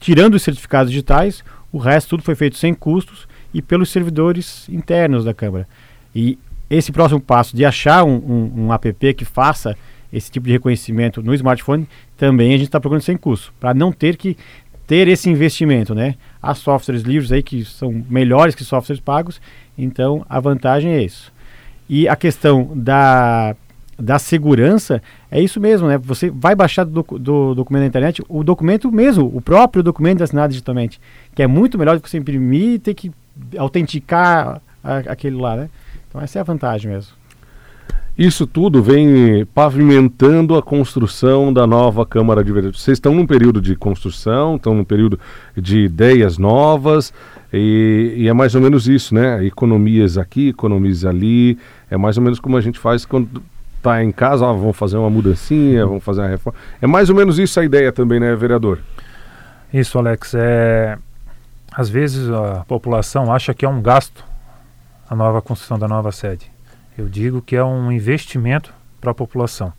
Tirando 0.01 0.33
os 0.33 0.41
certificados 0.41 0.91
digitais, 0.91 1.43
o 1.71 1.77
resto 1.77 2.09
tudo 2.09 2.23
foi 2.23 2.35
feito 2.35 2.57
sem 2.57 2.73
custos 2.73 3.27
e 3.53 3.61
pelos 3.61 3.89
servidores 3.89 4.67
internos 4.67 5.23
da 5.23 5.33
Câmara. 5.33 5.67
E 6.13 6.37
esse 6.69 6.91
próximo 6.91 7.21
passo 7.21 7.55
de 7.55 7.63
achar 7.63 8.03
um, 8.03 8.15
um, 8.15 8.65
um 8.65 8.73
app 8.73 9.13
que 9.13 9.23
faça 9.23 9.77
esse 10.11 10.31
tipo 10.31 10.47
de 10.47 10.53
reconhecimento 10.53 11.21
no 11.21 11.33
smartphone, 11.35 11.87
também 12.17 12.49
a 12.49 12.57
gente 12.57 12.67
está 12.67 12.79
procurando 12.79 13.03
sem 13.03 13.15
custo, 13.15 13.53
para 13.59 13.73
não 13.73 13.91
ter 13.91 14.17
que 14.17 14.35
ter 14.85 15.07
esse 15.07 15.29
investimento, 15.29 15.95
né? 15.95 16.15
Há 16.41 16.53
softwares 16.53 17.03
livres 17.03 17.31
aí 17.31 17.41
que 17.41 17.63
são 17.63 18.03
melhores 18.09 18.55
que 18.55 18.63
softwares 18.65 18.99
pagos, 18.99 19.39
então 19.77 20.25
a 20.27 20.39
vantagem 20.39 20.91
é 20.91 21.03
isso. 21.03 21.31
E 21.87 22.07
a 22.07 22.15
questão 22.15 22.71
da 22.75 23.55
da 24.01 24.19
segurança, 24.19 25.01
é 25.29 25.41
isso 25.41 25.59
mesmo, 25.59 25.87
né? 25.87 25.97
Você 25.97 26.29
vai 26.29 26.55
baixar 26.55 26.83
do, 26.83 27.03
do, 27.03 27.55
documento 27.55 27.81
na 27.81 27.87
internet 27.87 28.23
o 28.27 28.43
documento 28.43 28.91
mesmo, 28.91 29.31
o 29.33 29.41
próprio 29.41 29.83
documento 29.83 30.23
assinado 30.23 30.51
digitalmente, 30.51 30.99
que 31.33 31.43
é 31.43 31.47
muito 31.47 31.77
melhor 31.77 31.95
do 31.95 32.01
que 32.01 32.09
você 32.09 32.17
imprimir 32.17 32.73
e 32.73 32.79
ter 32.79 32.93
que 32.93 33.11
autenticar 33.57 34.61
a, 34.83 34.97
aquele 34.97 35.35
lá, 35.35 35.55
né? 35.55 35.69
Então 36.09 36.21
essa 36.21 36.39
é 36.39 36.41
a 36.41 36.43
vantagem 36.43 36.91
mesmo. 36.91 37.21
Isso 38.17 38.45
tudo 38.45 38.83
vem 38.83 39.45
pavimentando 39.53 40.55
a 40.55 40.61
construção 40.61 41.51
da 41.51 41.65
nova 41.65 42.05
Câmara 42.05 42.43
de 42.43 42.51
Vereadores. 42.51 42.81
Vocês 42.81 42.97
estão 42.97 43.15
num 43.15 43.25
período 43.25 43.61
de 43.61 43.73
construção, 43.75 44.57
estão 44.57 44.75
num 44.75 44.83
período 44.83 45.17
de 45.55 45.85
ideias 45.85 46.37
novas, 46.37 47.13
e, 47.53 48.13
e, 48.17 48.27
é 48.27 48.33
mais 48.33 48.53
ou 48.53 48.61
menos 48.61 48.87
isso, 48.87 49.15
né? 49.15 49.45
Economias 49.45 50.17
aqui, 50.17 50.49
economias 50.49 51.03
ali. 51.03 51.57
É 51.89 51.97
mais 51.97 52.17
ou 52.17 52.23
menos 52.23 52.39
como 52.39 52.55
a 52.55 52.61
gente 52.61 52.79
faz 52.79 53.05
quando 53.05 53.41
tá 53.81 54.03
em 54.03 54.11
casa, 54.11 54.45
ó, 54.45 54.53
vamos 54.53 54.77
fazer 54.77 54.97
uma 54.97 55.09
mudancinha, 55.09 55.85
vamos 55.85 56.03
fazer 56.03 56.21
uma 56.21 56.29
reforma. 56.29 56.57
É 56.81 56.87
mais 56.87 57.09
ou 57.09 57.15
menos 57.15 57.39
isso 57.39 57.59
a 57.59 57.65
ideia 57.65 57.91
também, 57.91 58.19
né, 58.19 58.35
vereador? 58.35 58.79
Isso, 59.73 59.97
Alex. 59.97 60.33
É... 60.35 60.97
Às 61.71 61.89
vezes 61.89 62.29
a 62.29 62.65
população 62.67 63.33
acha 63.33 63.53
que 63.53 63.65
é 63.65 63.69
um 63.69 63.81
gasto 63.81 64.23
a 65.11 65.15
nova 65.15 65.41
construção 65.41 65.77
da 65.77 65.89
nova 65.89 66.09
sede. 66.13 66.49
Eu 66.97 67.09
digo 67.09 67.41
que 67.41 67.57
é 67.57 67.63
um 67.63 67.91
investimento 67.91 68.73
para 69.01 69.11
a 69.11 69.13
população. 69.13 69.73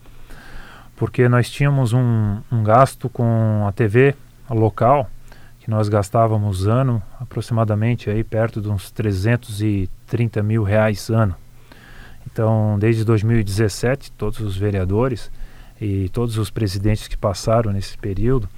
Porque 0.94 1.26
nós 1.26 1.48
tínhamos 1.48 1.94
um, 1.94 2.38
um 2.52 2.62
gasto 2.62 3.08
com 3.08 3.64
a 3.66 3.72
TV 3.72 4.14
local, 4.50 5.08
que 5.58 5.70
nós 5.70 5.88
gastávamos 5.88 6.66
ano 6.66 7.02
aproximadamente 7.18 8.10
aí 8.10 8.22
perto 8.22 8.60
de 8.60 8.68
uns 8.68 8.90
330 8.90 10.42
mil 10.42 10.62
reais 10.62 11.08
ano. 11.08 11.34
Então, 12.30 12.78
desde 12.78 13.04
2017, 13.04 14.12
todos 14.12 14.40
os 14.40 14.56
vereadores 14.56 15.30
e 15.80 16.08
todos 16.10 16.38
os 16.38 16.50
presidentes 16.50 17.08
que 17.08 17.16
passaram 17.16 17.72
nesse 17.72 17.98
período, 17.98 18.48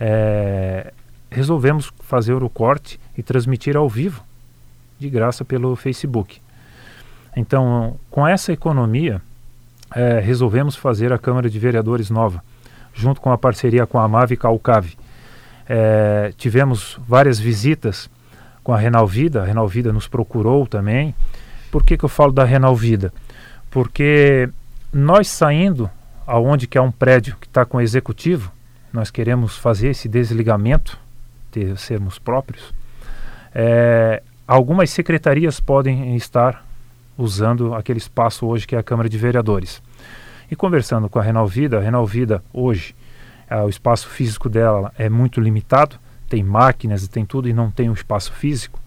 é, 0.00 0.92
resolvemos 1.30 1.92
fazer 2.00 2.34
o 2.34 2.48
corte 2.48 2.98
e 3.16 3.22
transmitir 3.22 3.76
ao 3.76 3.88
vivo, 3.88 4.24
de 4.98 5.10
graça 5.10 5.44
pelo 5.44 5.74
Facebook. 5.76 6.40
Então, 7.36 7.96
com 8.10 8.26
essa 8.26 8.52
economia, 8.52 9.20
é, 9.94 10.20
resolvemos 10.20 10.76
fazer 10.76 11.12
a 11.12 11.18
Câmara 11.18 11.48
de 11.48 11.58
Vereadores 11.58 12.10
nova, 12.10 12.42
junto 12.94 13.20
com 13.20 13.30
a 13.30 13.38
parceria 13.38 13.86
com 13.86 13.98
a 13.98 14.06
MAV 14.06 14.32
e 14.32 14.36
Calcave. 14.36 14.96
É, 15.68 16.32
tivemos 16.36 16.98
várias 17.06 17.38
visitas 17.38 18.10
com 18.62 18.72
a 18.72 18.78
Renalvida, 18.78 19.42
a 19.42 19.44
Renalvida 19.44 19.92
nos 19.92 20.06
procurou 20.06 20.66
também, 20.66 21.14
por 21.72 21.82
que, 21.84 21.96
que 21.96 22.04
eu 22.04 22.08
falo 22.08 22.30
da 22.30 22.44
Renal 22.44 22.76
Vida? 22.76 23.10
Porque 23.70 24.46
nós 24.92 25.26
saindo 25.26 25.90
aonde 26.26 26.66
que 26.66 26.76
é 26.76 26.82
um 26.82 26.92
prédio 26.92 27.34
que 27.40 27.46
está 27.46 27.64
com 27.64 27.80
executivo, 27.80 28.52
nós 28.92 29.10
queremos 29.10 29.56
fazer 29.56 29.88
esse 29.88 30.06
desligamento, 30.06 30.98
ter, 31.50 31.76
sermos 31.78 32.18
próprios, 32.18 32.74
é, 33.54 34.22
algumas 34.46 34.90
secretarias 34.90 35.60
podem 35.60 36.14
estar 36.14 36.62
usando 37.16 37.74
aquele 37.74 37.98
espaço 37.98 38.46
hoje 38.46 38.66
que 38.66 38.76
é 38.76 38.78
a 38.78 38.82
Câmara 38.82 39.08
de 39.08 39.16
Vereadores. 39.16 39.82
E 40.50 40.54
conversando 40.54 41.08
com 41.08 41.18
a 41.18 41.22
Renal 41.22 41.46
Vida, 41.46 41.78
a 41.78 41.80
Renal 41.80 42.06
Vida 42.06 42.44
hoje, 42.52 42.94
é, 43.48 43.56
o 43.62 43.68
espaço 43.70 44.10
físico 44.10 44.50
dela 44.50 44.92
é 44.98 45.08
muito 45.08 45.40
limitado, 45.40 45.96
tem 46.28 46.42
máquinas 46.42 47.02
e 47.02 47.08
tem 47.08 47.24
tudo 47.24 47.48
e 47.48 47.54
não 47.54 47.70
tem 47.70 47.88
um 47.88 47.94
espaço 47.94 48.30
físico. 48.30 48.81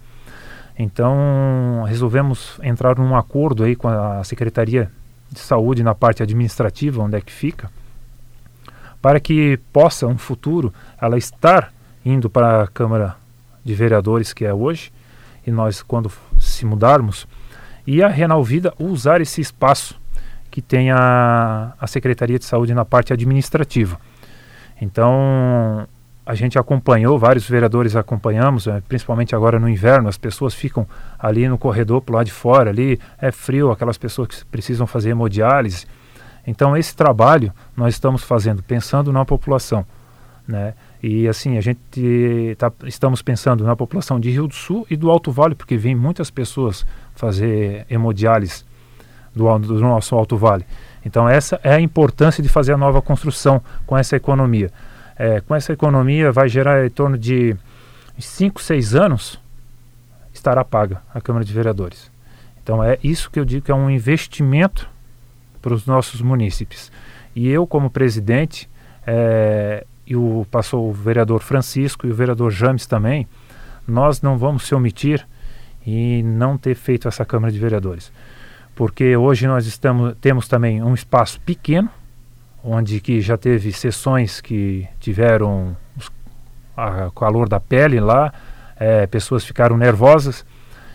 Então, 0.78 1.84
resolvemos 1.86 2.58
entrar 2.62 2.98
num 2.98 3.16
acordo 3.16 3.64
aí 3.64 3.74
com 3.74 3.88
a 3.88 4.22
Secretaria 4.24 4.90
de 5.30 5.38
Saúde 5.38 5.82
na 5.82 5.94
parte 5.94 6.22
administrativa, 6.22 7.02
onde 7.02 7.16
é 7.16 7.20
que 7.20 7.32
fica, 7.32 7.70
para 9.00 9.18
que 9.18 9.58
possa, 9.72 10.06
no 10.06 10.18
futuro, 10.18 10.72
ela 11.00 11.16
estar 11.16 11.72
indo 12.04 12.28
para 12.28 12.64
a 12.64 12.66
Câmara 12.66 13.16
de 13.64 13.74
Vereadores, 13.74 14.32
que 14.32 14.44
é 14.44 14.52
hoje, 14.52 14.92
e 15.46 15.50
nós, 15.50 15.82
quando 15.82 16.10
se 16.38 16.66
mudarmos, 16.66 17.26
e 17.86 18.02
a 18.02 18.08
Renal 18.08 18.42
Vida 18.42 18.74
usar 18.78 19.20
esse 19.20 19.40
espaço 19.40 19.98
que 20.50 20.60
tem 20.60 20.90
a, 20.90 21.74
a 21.80 21.86
Secretaria 21.86 22.38
de 22.38 22.44
Saúde 22.44 22.74
na 22.74 22.84
parte 22.84 23.12
administrativa. 23.12 23.98
Então, 24.80 25.86
a 26.26 26.34
gente 26.34 26.58
acompanhou, 26.58 27.16
vários 27.16 27.48
vereadores 27.48 27.94
acompanhamos, 27.94 28.66
é, 28.66 28.82
principalmente 28.88 29.36
agora 29.36 29.60
no 29.60 29.68
inverno, 29.68 30.08
as 30.08 30.18
pessoas 30.18 30.52
ficam 30.52 30.84
ali 31.16 31.48
no 31.48 31.56
corredor 31.56 32.02
pro 32.02 32.16
lado 32.16 32.26
de 32.26 32.32
fora, 32.32 32.70
ali 32.70 32.98
é 33.16 33.30
frio, 33.30 33.70
aquelas 33.70 33.96
pessoas 33.96 34.26
que 34.26 34.44
precisam 34.46 34.88
fazer 34.88 35.10
hemodiálise. 35.10 35.86
Então 36.44 36.76
esse 36.76 36.96
trabalho 36.96 37.52
nós 37.76 37.94
estamos 37.94 38.24
fazendo 38.24 38.60
pensando 38.60 39.12
na 39.12 39.24
população, 39.24 39.86
né? 40.48 40.74
E 41.00 41.28
assim, 41.28 41.56
a 41.58 41.60
gente 41.60 42.56
tá, 42.58 42.72
estamos 42.84 43.22
pensando 43.22 43.62
na 43.62 43.76
população 43.76 44.18
de 44.18 44.28
Rio 44.28 44.48
do 44.48 44.54
Sul 44.54 44.84
e 44.90 44.96
do 44.96 45.08
Alto 45.08 45.30
Vale, 45.30 45.54
porque 45.54 45.76
vem 45.76 45.94
muitas 45.94 46.28
pessoas 46.28 46.84
fazer 47.14 47.86
hemodiálise 47.88 48.64
do, 49.32 49.58
do 49.58 49.78
nosso 49.78 50.16
Alto 50.16 50.36
Vale. 50.36 50.66
Então 51.04 51.28
essa 51.28 51.60
é 51.62 51.72
a 51.74 51.80
importância 51.80 52.42
de 52.42 52.48
fazer 52.48 52.72
a 52.72 52.76
nova 52.76 53.00
construção 53.00 53.62
com 53.86 53.96
essa 53.96 54.16
economia. 54.16 54.72
É, 55.18 55.40
com 55.40 55.54
essa 55.54 55.72
economia 55.72 56.30
vai 56.30 56.48
gerar 56.48 56.84
em 56.84 56.90
torno 56.90 57.16
de 57.16 57.56
5, 58.18 58.60
6 58.60 58.94
anos 58.94 59.40
estará 60.32 60.64
paga 60.64 61.02
a 61.14 61.20
Câmara 61.20 61.44
de 61.44 61.52
Vereadores. 61.52 62.10
Então 62.62 62.82
é 62.82 62.98
isso 63.02 63.30
que 63.30 63.40
eu 63.40 63.44
digo 63.44 63.64
que 63.64 63.70
é 63.70 63.74
um 63.74 63.90
investimento 63.90 64.88
para 65.62 65.72
os 65.72 65.86
nossos 65.86 66.20
munícipes. 66.20 66.92
E 67.34 67.48
eu, 67.48 67.66
como 67.66 67.90
presidente, 67.90 68.68
é, 69.06 69.86
e 70.06 70.14
o, 70.14 70.46
passou 70.50 70.88
o 70.88 70.92
vereador 70.92 71.40
Francisco 71.40 72.06
e 72.06 72.10
o 72.10 72.14
vereador 72.14 72.50
James 72.50 72.86
também, 72.86 73.26
nós 73.86 74.22
não 74.22 74.38
vamos 74.38 74.66
se 74.66 74.74
omitir 74.74 75.26
e 75.86 76.22
não 76.22 76.56
ter 76.56 76.74
feito 76.74 77.08
essa 77.08 77.24
Câmara 77.24 77.52
de 77.52 77.58
Vereadores. 77.58 78.12
Porque 78.74 79.16
hoje 79.16 79.46
nós 79.46 79.66
estamos, 79.66 80.14
temos 80.20 80.48
também 80.48 80.82
um 80.82 80.94
espaço 80.94 81.40
pequeno, 81.40 81.88
onde 82.66 83.00
que 83.00 83.20
já 83.20 83.36
teve 83.36 83.72
sessões 83.72 84.40
que 84.40 84.86
tiveram 84.98 85.76
o 86.76 87.10
calor 87.12 87.48
da 87.48 87.60
pele 87.60 88.00
lá, 88.00 88.32
é, 88.76 89.06
pessoas 89.06 89.44
ficaram 89.44 89.76
nervosas 89.76 90.44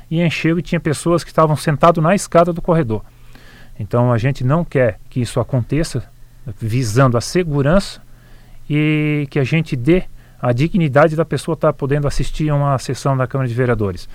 e 0.09 0.21
encheu 0.21 0.59
e 0.59 0.61
tinha 0.61 0.79
pessoas 0.79 1.23
que 1.23 1.29
estavam 1.29 1.55
sentadas 1.55 2.03
na 2.03 2.13
escada 2.13 2.51
do 2.51 2.61
corredor. 2.61 3.01
Então 3.79 4.11
a 4.11 4.17
gente 4.17 4.43
não 4.43 4.65
quer 4.65 4.99
que 5.09 5.21
isso 5.21 5.39
aconteça, 5.39 6.03
visando 6.59 7.17
a 7.17 7.21
segurança 7.21 8.01
e 8.69 9.25
que 9.31 9.39
a 9.39 9.43
gente 9.43 9.75
dê 9.75 10.03
a 10.41 10.51
dignidade 10.51 11.15
da 11.15 11.23
pessoa 11.23 11.53
estar 11.53 11.71
podendo 11.71 12.07
assistir 12.07 12.49
a 12.49 12.55
uma 12.55 12.77
sessão 12.79 13.15
da 13.15 13.25
Câmara 13.25 13.47
de 13.47 13.53
Vereadores. 13.55 14.09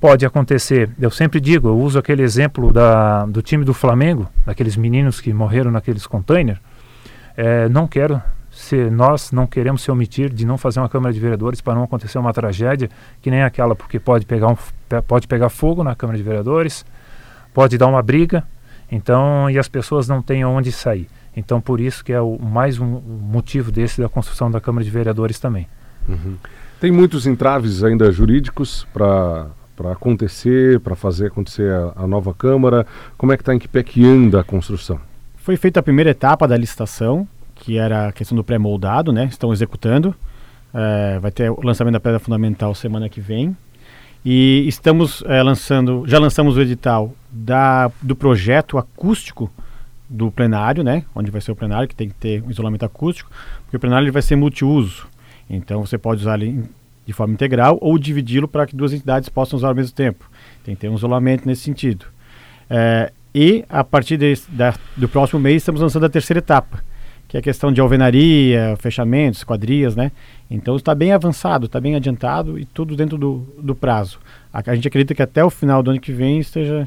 Pode 0.00 0.24
acontecer, 0.24 0.90
eu 1.00 1.10
sempre 1.10 1.40
digo, 1.40 1.68
eu 1.68 1.76
uso 1.76 1.98
aquele 1.98 2.22
exemplo 2.22 2.72
da, 2.72 3.26
do 3.26 3.42
time 3.42 3.64
do 3.64 3.74
Flamengo, 3.74 4.28
daqueles 4.46 4.76
meninos 4.76 5.20
que 5.20 5.32
morreram 5.32 5.72
naqueles 5.72 6.06
containers. 6.06 6.60
É, 7.36 7.68
não 7.68 7.88
quero 7.88 8.22
ser, 8.50 8.90
nós 8.92 9.32
não 9.32 9.46
queremos 9.46 9.82
se 9.82 9.90
omitir 9.90 10.32
de 10.32 10.46
não 10.46 10.56
fazer 10.56 10.78
uma 10.78 10.88
Câmara 10.88 11.12
de 11.12 11.18
Vereadores 11.18 11.60
para 11.60 11.74
não 11.74 11.82
acontecer 11.82 12.18
uma 12.18 12.32
tragédia 12.32 12.88
que 13.20 13.28
nem 13.28 13.42
aquela, 13.42 13.74
porque 13.74 13.98
pode 13.98 14.24
pegar, 14.24 14.48
um, 14.48 14.56
pode 15.02 15.26
pegar 15.26 15.48
fogo 15.48 15.82
na 15.82 15.96
Câmara 15.96 16.16
de 16.16 16.22
Vereadores, 16.22 16.86
pode 17.52 17.76
dar 17.76 17.88
uma 17.88 18.02
briga, 18.02 18.44
então, 18.90 19.50
e 19.50 19.58
as 19.58 19.68
pessoas 19.68 20.06
não 20.06 20.22
têm 20.22 20.44
onde 20.44 20.70
sair. 20.70 21.08
Então, 21.36 21.60
por 21.60 21.80
isso 21.80 22.04
que 22.04 22.12
é 22.12 22.20
o, 22.20 22.38
mais 22.38 22.78
um 22.78 22.86
motivo 22.86 23.70
desse 23.70 24.00
da 24.00 24.08
construção 24.08 24.48
da 24.48 24.60
Câmara 24.60 24.84
de 24.84 24.90
Vereadores 24.90 25.38
também. 25.38 25.68
Uhum. 26.08 26.36
Tem 26.80 26.90
muitos 26.90 27.26
entraves 27.26 27.82
ainda 27.82 28.10
jurídicos 28.10 28.86
para 28.92 29.48
para 29.78 29.92
acontecer, 29.92 30.80
para 30.80 30.96
fazer 30.96 31.28
acontecer 31.28 31.72
a, 31.72 31.92
a, 32.02 32.06
nova 32.08 32.34
Câmara? 32.34 32.84
Como 33.16 33.32
é 33.32 33.36
que 33.36 33.42
está 33.42 33.54
em 33.54 33.60
que 33.60 33.68
pé 33.68 33.84
que 33.84 34.04
anda 34.04 34.40
a 34.40 34.44
construção? 34.44 35.00
Foi 35.36 35.56
feita 35.56 35.78
a 35.78 35.82
primeira 35.82 36.10
etapa 36.10 36.48
da 36.48 36.56
licitação, 36.56 37.28
que 37.54 37.78
era 37.78 38.08
a 38.08 38.12
questão 38.12 38.34
do 38.34 38.42
pré-moldado, 38.42 39.12
né? 39.12 39.26
Estão 39.26 39.52
executando. 39.52 40.12
É, 40.74 41.20
vai 41.20 41.30
ter 41.30 41.48
o 41.48 41.60
lançamento 41.62 41.92
da 41.92 42.00
pedra 42.00 42.18
fundamental 42.18 42.74
semana 42.74 43.08
que 43.08 43.20
vem. 43.20 43.56
E 44.24 44.66
estamos 44.66 45.22
é, 45.26 45.40
lançando, 45.44 46.02
já 46.08 46.18
lançamos 46.18 46.56
o 46.56 46.60
edital 46.60 47.14
da, 47.30 47.88
do 48.02 48.16
projeto 48.16 48.78
acústico 48.78 49.48
do 50.10 50.28
plenário, 50.32 50.82
né? 50.82 51.04
Onde 51.14 51.30
vai 51.30 51.40
ser 51.40 51.52
o 51.52 51.56
plenário, 51.56 51.86
que 51.86 51.94
tem 51.94 52.08
que 52.08 52.16
ter 52.16 52.42
um 52.42 52.50
isolamento 52.50 52.84
acústico, 52.84 53.30
porque 53.62 53.76
o 53.76 53.80
plenário 53.80 54.06
ele 54.06 54.10
vai 54.10 54.22
ser 54.22 54.34
multiuso. 54.34 55.06
Então 55.48 55.86
você 55.86 55.96
pode 55.96 56.22
usar 56.22 56.34
ele 56.34 56.64
de 57.08 57.14
forma 57.14 57.32
integral 57.32 57.78
ou 57.80 57.98
dividi-lo 57.98 58.46
para 58.46 58.66
que 58.66 58.76
duas 58.76 58.92
entidades 58.92 59.30
possam 59.30 59.56
usar 59.56 59.68
ao 59.68 59.74
mesmo 59.74 59.96
tempo. 59.96 60.30
Tem 60.62 60.74
que 60.74 60.82
ter 60.82 60.90
um 60.90 60.94
isolamento 60.94 61.48
nesse 61.48 61.62
sentido. 61.62 62.04
É, 62.68 63.10
e 63.34 63.64
a 63.66 63.82
partir 63.82 64.18
da, 64.50 64.74
do 64.94 65.08
próximo 65.08 65.40
mês 65.40 65.62
estamos 65.62 65.80
lançando 65.80 66.04
a 66.04 66.10
terceira 66.10 66.40
etapa, 66.40 66.84
que 67.26 67.38
é 67.38 67.40
a 67.40 67.42
questão 67.42 67.72
de 67.72 67.80
alvenaria, 67.80 68.76
fechamentos, 68.78 69.42
quadrias, 69.42 69.96
né? 69.96 70.12
Então 70.50 70.76
está 70.76 70.94
bem 70.94 71.12
avançado, 71.12 71.64
está 71.64 71.80
bem 71.80 71.96
adiantado 71.96 72.58
e 72.58 72.66
tudo 72.66 72.94
dentro 72.94 73.16
do, 73.16 73.38
do 73.58 73.74
prazo. 73.74 74.20
A, 74.52 74.58
a, 74.66 74.74
gente 74.74 74.86
acredita 74.86 75.14
que 75.14 75.22
até 75.22 75.42
o 75.42 75.48
final 75.48 75.82
do 75.82 75.90
ano 75.90 76.00
que 76.00 76.12
vem 76.12 76.38
esteja 76.38 76.86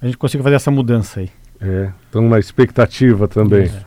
a 0.00 0.06
gente 0.06 0.16
consiga 0.16 0.44
fazer 0.44 0.54
essa 0.54 0.70
mudança 0.70 1.18
aí. 1.18 1.30
É, 1.60 1.90
estamos 2.04 2.30
na 2.30 2.38
expectativa 2.38 3.26
também. 3.26 3.64
É. 3.64 3.82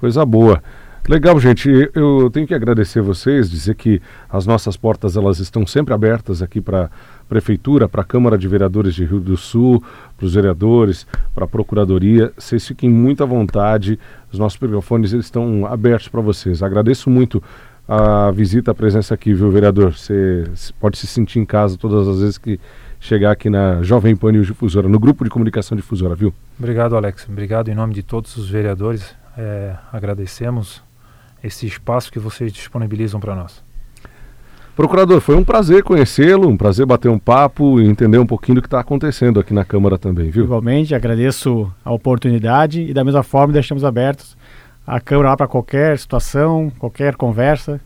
Coisa 0.00 0.24
boa. 0.24 0.62
Legal, 1.08 1.38
gente. 1.40 1.68
Eu 1.96 2.30
tenho 2.30 2.46
que 2.46 2.54
agradecer 2.54 3.02
vocês, 3.02 3.50
dizer 3.50 3.74
que 3.74 4.00
as 4.30 4.46
nossas 4.46 4.76
portas 4.76 5.16
elas 5.16 5.40
estão 5.40 5.66
sempre 5.66 5.92
abertas 5.92 6.40
aqui 6.40 6.60
para 6.60 6.84
a 6.84 6.90
prefeitura, 7.28 7.88
para 7.88 8.02
a 8.02 8.04
Câmara 8.04 8.38
de 8.38 8.46
Vereadores 8.46 8.94
de 8.94 9.04
Rio 9.04 9.18
do 9.18 9.36
Sul, 9.36 9.82
para 10.16 10.24
os 10.24 10.34
vereadores, 10.34 11.04
para 11.34 11.44
a 11.44 11.48
procuradoria. 11.48 12.32
Vocês 12.38 12.64
fiquem 12.68 12.88
muito 12.88 13.20
à 13.20 13.26
vontade. 13.26 13.98
Os 14.32 14.38
nossos 14.38 14.60
microfones 14.60 15.12
eles 15.12 15.26
estão 15.26 15.66
abertos 15.66 16.06
para 16.06 16.20
vocês. 16.20 16.62
Agradeço 16.62 17.10
muito 17.10 17.42
a 17.88 18.30
visita, 18.30 18.70
a 18.70 18.74
presença 18.74 19.12
aqui, 19.12 19.34
viu, 19.34 19.50
vereador? 19.50 19.94
Você 19.94 20.44
pode 20.78 20.98
se 20.98 21.08
sentir 21.08 21.40
em 21.40 21.44
casa 21.44 21.76
todas 21.76 22.06
as 22.06 22.20
vezes 22.20 22.38
que 22.38 22.60
chegar 23.00 23.32
aqui 23.32 23.50
na 23.50 23.82
Jovem 23.82 24.14
Pan 24.14 24.30
News 24.30 24.46
Difusora, 24.46 24.88
no 24.88 25.00
grupo 25.00 25.24
de 25.24 25.30
comunicação 25.30 25.76
difusora, 25.76 26.14
viu? 26.14 26.32
Obrigado, 26.56 26.96
Alex. 26.96 27.26
Obrigado 27.28 27.68
em 27.68 27.74
nome 27.74 27.92
de 27.92 28.04
todos 28.04 28.36
os 28.36 28.48
vereadores. 28.48 29.16
É, 29.36 29.74
agradecemos 29.92 30.80
esse 31.42 31.66
espaço 31.66 32.12
que 32.12 32.18
vocês 32.18 32.52
disponibilizam 32.52 33.20
para 33.20 33.34
nós. 33.34 33.62
Procurador, 34.74 35.20
foi 35.20 35.36
um 35.36 35.44
prazer 35.44 35.82
conhecê-lo, 35.82 36.48
um 36.48 36.56
prazer 36.56 36.86
bater 36.86 37.10
um 37.10 37.18
papo 37.18 37.78
e 37.78 37.86
entender 37.86 38.16
um 38.16 38.26
pouquinho 38.26 38.56
do 38.56 38.62
que 38.62 38.66
está 38.66 38.80
acontecendo 38.80 39.38
aqui 39.38 39.52
na 39.52 39.66
Câmara 39.66 39.98
também, 39.98 40.30
viu? 40.30 40.44
Igualmente, 40.44 40.94
agradeço 40.94 41.70
a 41.84 41.92
oportunidade 41.92 42.80
e 42.80 42.94
da 42.94 43.04
mesma 43.04 43.22
forma 43.22 43.52
deixamos 43.52 43.84
abertos 43.84 44.34
a 44.86 44.98
Câmara 44.98 45.36
para 45.36 45.46
qualquer 45.46 45.98
situação, 45.98 46.72
qualquer 46.78 47.16
conversa, 47.16 47.80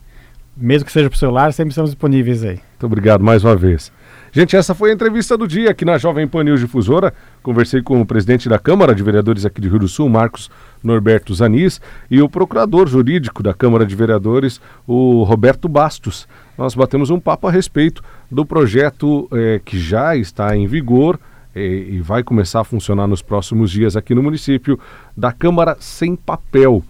mesmo 0.57 0.87
que 0.87 0.92
seja 0.92 1.11
por 1.11 1.16
celular, 1.16 1.53
sempre 1.53 1.71
estamos 1.71 1.90
disponíveis 1.90 2.45
aí. 2.45 2.55
Muito 2.55 2.87
obrigado 2.87 3.23
mais 3.23 3.45
uma 3.45 3.57
vez. 3.57 3.92
Gente, 4.31 4.55
essa 4.55 4.75
foi 4.75 4.90
a 4.90 4.95
entrevista 4.95 5.37
do 5.37 5.49
dia 5.49 5.71
aqui 5.71 5.85
na 5.85 5.99
Jovem 5.99 6.27
Pan 6.27 6.45
News 6.45 6.61
Difusora. 6.61 7.12
Conversei 7.42 7.83
com 7.83 8.01
o 8.01 8.07
presidente 8.07 8.49
da 8.49 8.59
Câmara 8.59 8.95
de 8.95 9.03
Vereadores 9.03 9.45
aqui 9.45 9.61
de 9.61 9.69
Rio 9.69 9.79
do 9.79 9.88
Sul, 9.88 10.09
Marcos 10.09 10.51
Norberto 10.83 11.35
Zanis, 11.35 11.81
e 12.11 12.21
o 12.21 12.29
procurador 12.29 12.87
jurídico 12.87 13.43
da 13.43 13.55
Câmara 13.55 13.85
de 13.85 13.95
Vereadores, 13.95 14.61
o 14.87 15.23
Roberto 15.25 15.69
Bastos. 15.69 16.29
Nós 16.57 16.75
batemos 16.75 17.11
um 17.11 17.21
papo 17.21 17.47
a 17.47 17.51
respeito 17.51 18.03
do 18.31 18.45
projeto 18.45 19.29
eh, 19.33 19.61
que 19.65 19.79
já 19.79 20.17
está 20.17 20.57
em 20.57 20.67
vigor 20.67 21.19
eh, 21.55 21.87
e 21.91 22.01
vai 22.01 22.23
começar 22.23 22.61
a 22.61 22.65
funcionar 22.65 23.07
nos 23.07 23.23
próximos 23.23 23.71
dias 23.71 23.97
aqui 23.97 24.15
no 24.15 24.23
município, 24.23 24.79
da 25.17 25.33
Câmara 25.33 25.77
Sem 25.81 26.17
Papel 26.17 26.83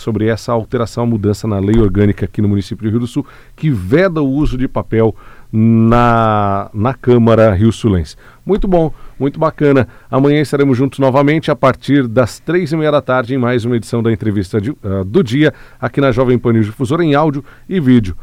sobre 0.00 0.26
essa 0.26 0.52
alteração, 0.52 1.06
mudança 1.06 1.46
na 1.46 1.58
lei 1.58 1.78
orgânica 1.78 2.24
aqui 2.24 2.40
no 2.40 2.48
município 2.48 2.84
de 2.84 2.90
Rio 2.90 3.00
do 3.00 3.06
Sul, 3.06 3.26
que 3.54 3.70
veda 3.70 4.22
o 4.22 4.28
uso 4.28 4.56
de 4.56 4.66
papel 4.66 5.14
na, 5.52 6.70
na 6.72 6.94
Câmara 6.94 7.52
Rio 7.52 7.72
Sulense. 7.72 8.16
Muito 8.44 8.68
bom, 8.68 8.92
muito 9.18 9.38
bacana. 9.38 9.88
Amanhã 10.10 10.40
estaremos 10.40 10.76
juntos 10.76 10.98
novamente 10.98 11.50
a 11.50 11.56
partir 11.56 12.06
das 12.06 12.38
três 12.38 12.72
e 12.72 12.76
meia 12.76 12.90
da 12.90 13.02
tarde 13.02 13.34
em 13.34 13.38
mais 13.38 13.64
uma 13.64 13.76
edição 13.76 14.02
da 14.02 14.12
entrevista 14.12 14.60
de, 14.60 14.70
uh, 14.70 15.04
do 15.04 15.22
dia 15.22 15.52
aqui 15.80 16.00
na 16.00 16.12
Jovem 16.12 16.38
Pan 16.38 16.52
News 16.52 16.66
Difusora 16.66 17.04
em 17.04 17.14
áudio 17.14 17.44
e 17.68 17.80
vídeo. 17.80 18.16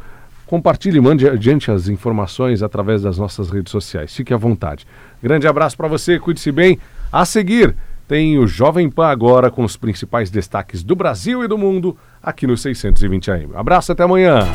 Compartilhe 0.45 1.01
mande 1.01 1.27
adiante 1.27 1.69
as 1.69 1.89
informações 1.89 2.63
através 2.63 3.01
das 3.01 3.17
nossas 3.17 3.49
redes 3.49 3.71
sociais. 3.71 4.15
Fique 4.15 4.33
à 4.33 4.37
vontade. 4.37 4.87
Grande 5.21 5.45
abraço 5.45 5.75
para 5.75 5.89
você, 5.89 6.17
cuide-se 6.17 6.51
bem. 6.53 6.79
A 7.11 7.25
seguir, 7.25 7.75
tem 8.07 8.39
o 8.39 8.47
Jovem 8.47 8.89
Pan 8.89 9.07
agora 9.07 9.51
com 9.51 9.65
os 9.65 9.75
principais 9.75 10.29
destaques 10.29 10.83
do 10.83 10.95
Brasil 10.95 11.43
e 11.43 11.47
do 11.47 11.57
mundo 11.57 11.97
aqui 12.23 12.47
no 12.47 12.55
620 12.55 13.29
AM. 13.29 13.49
Abraço, 13.55 13.91
até 13.91 14.03
amanhã. 14.03 14.47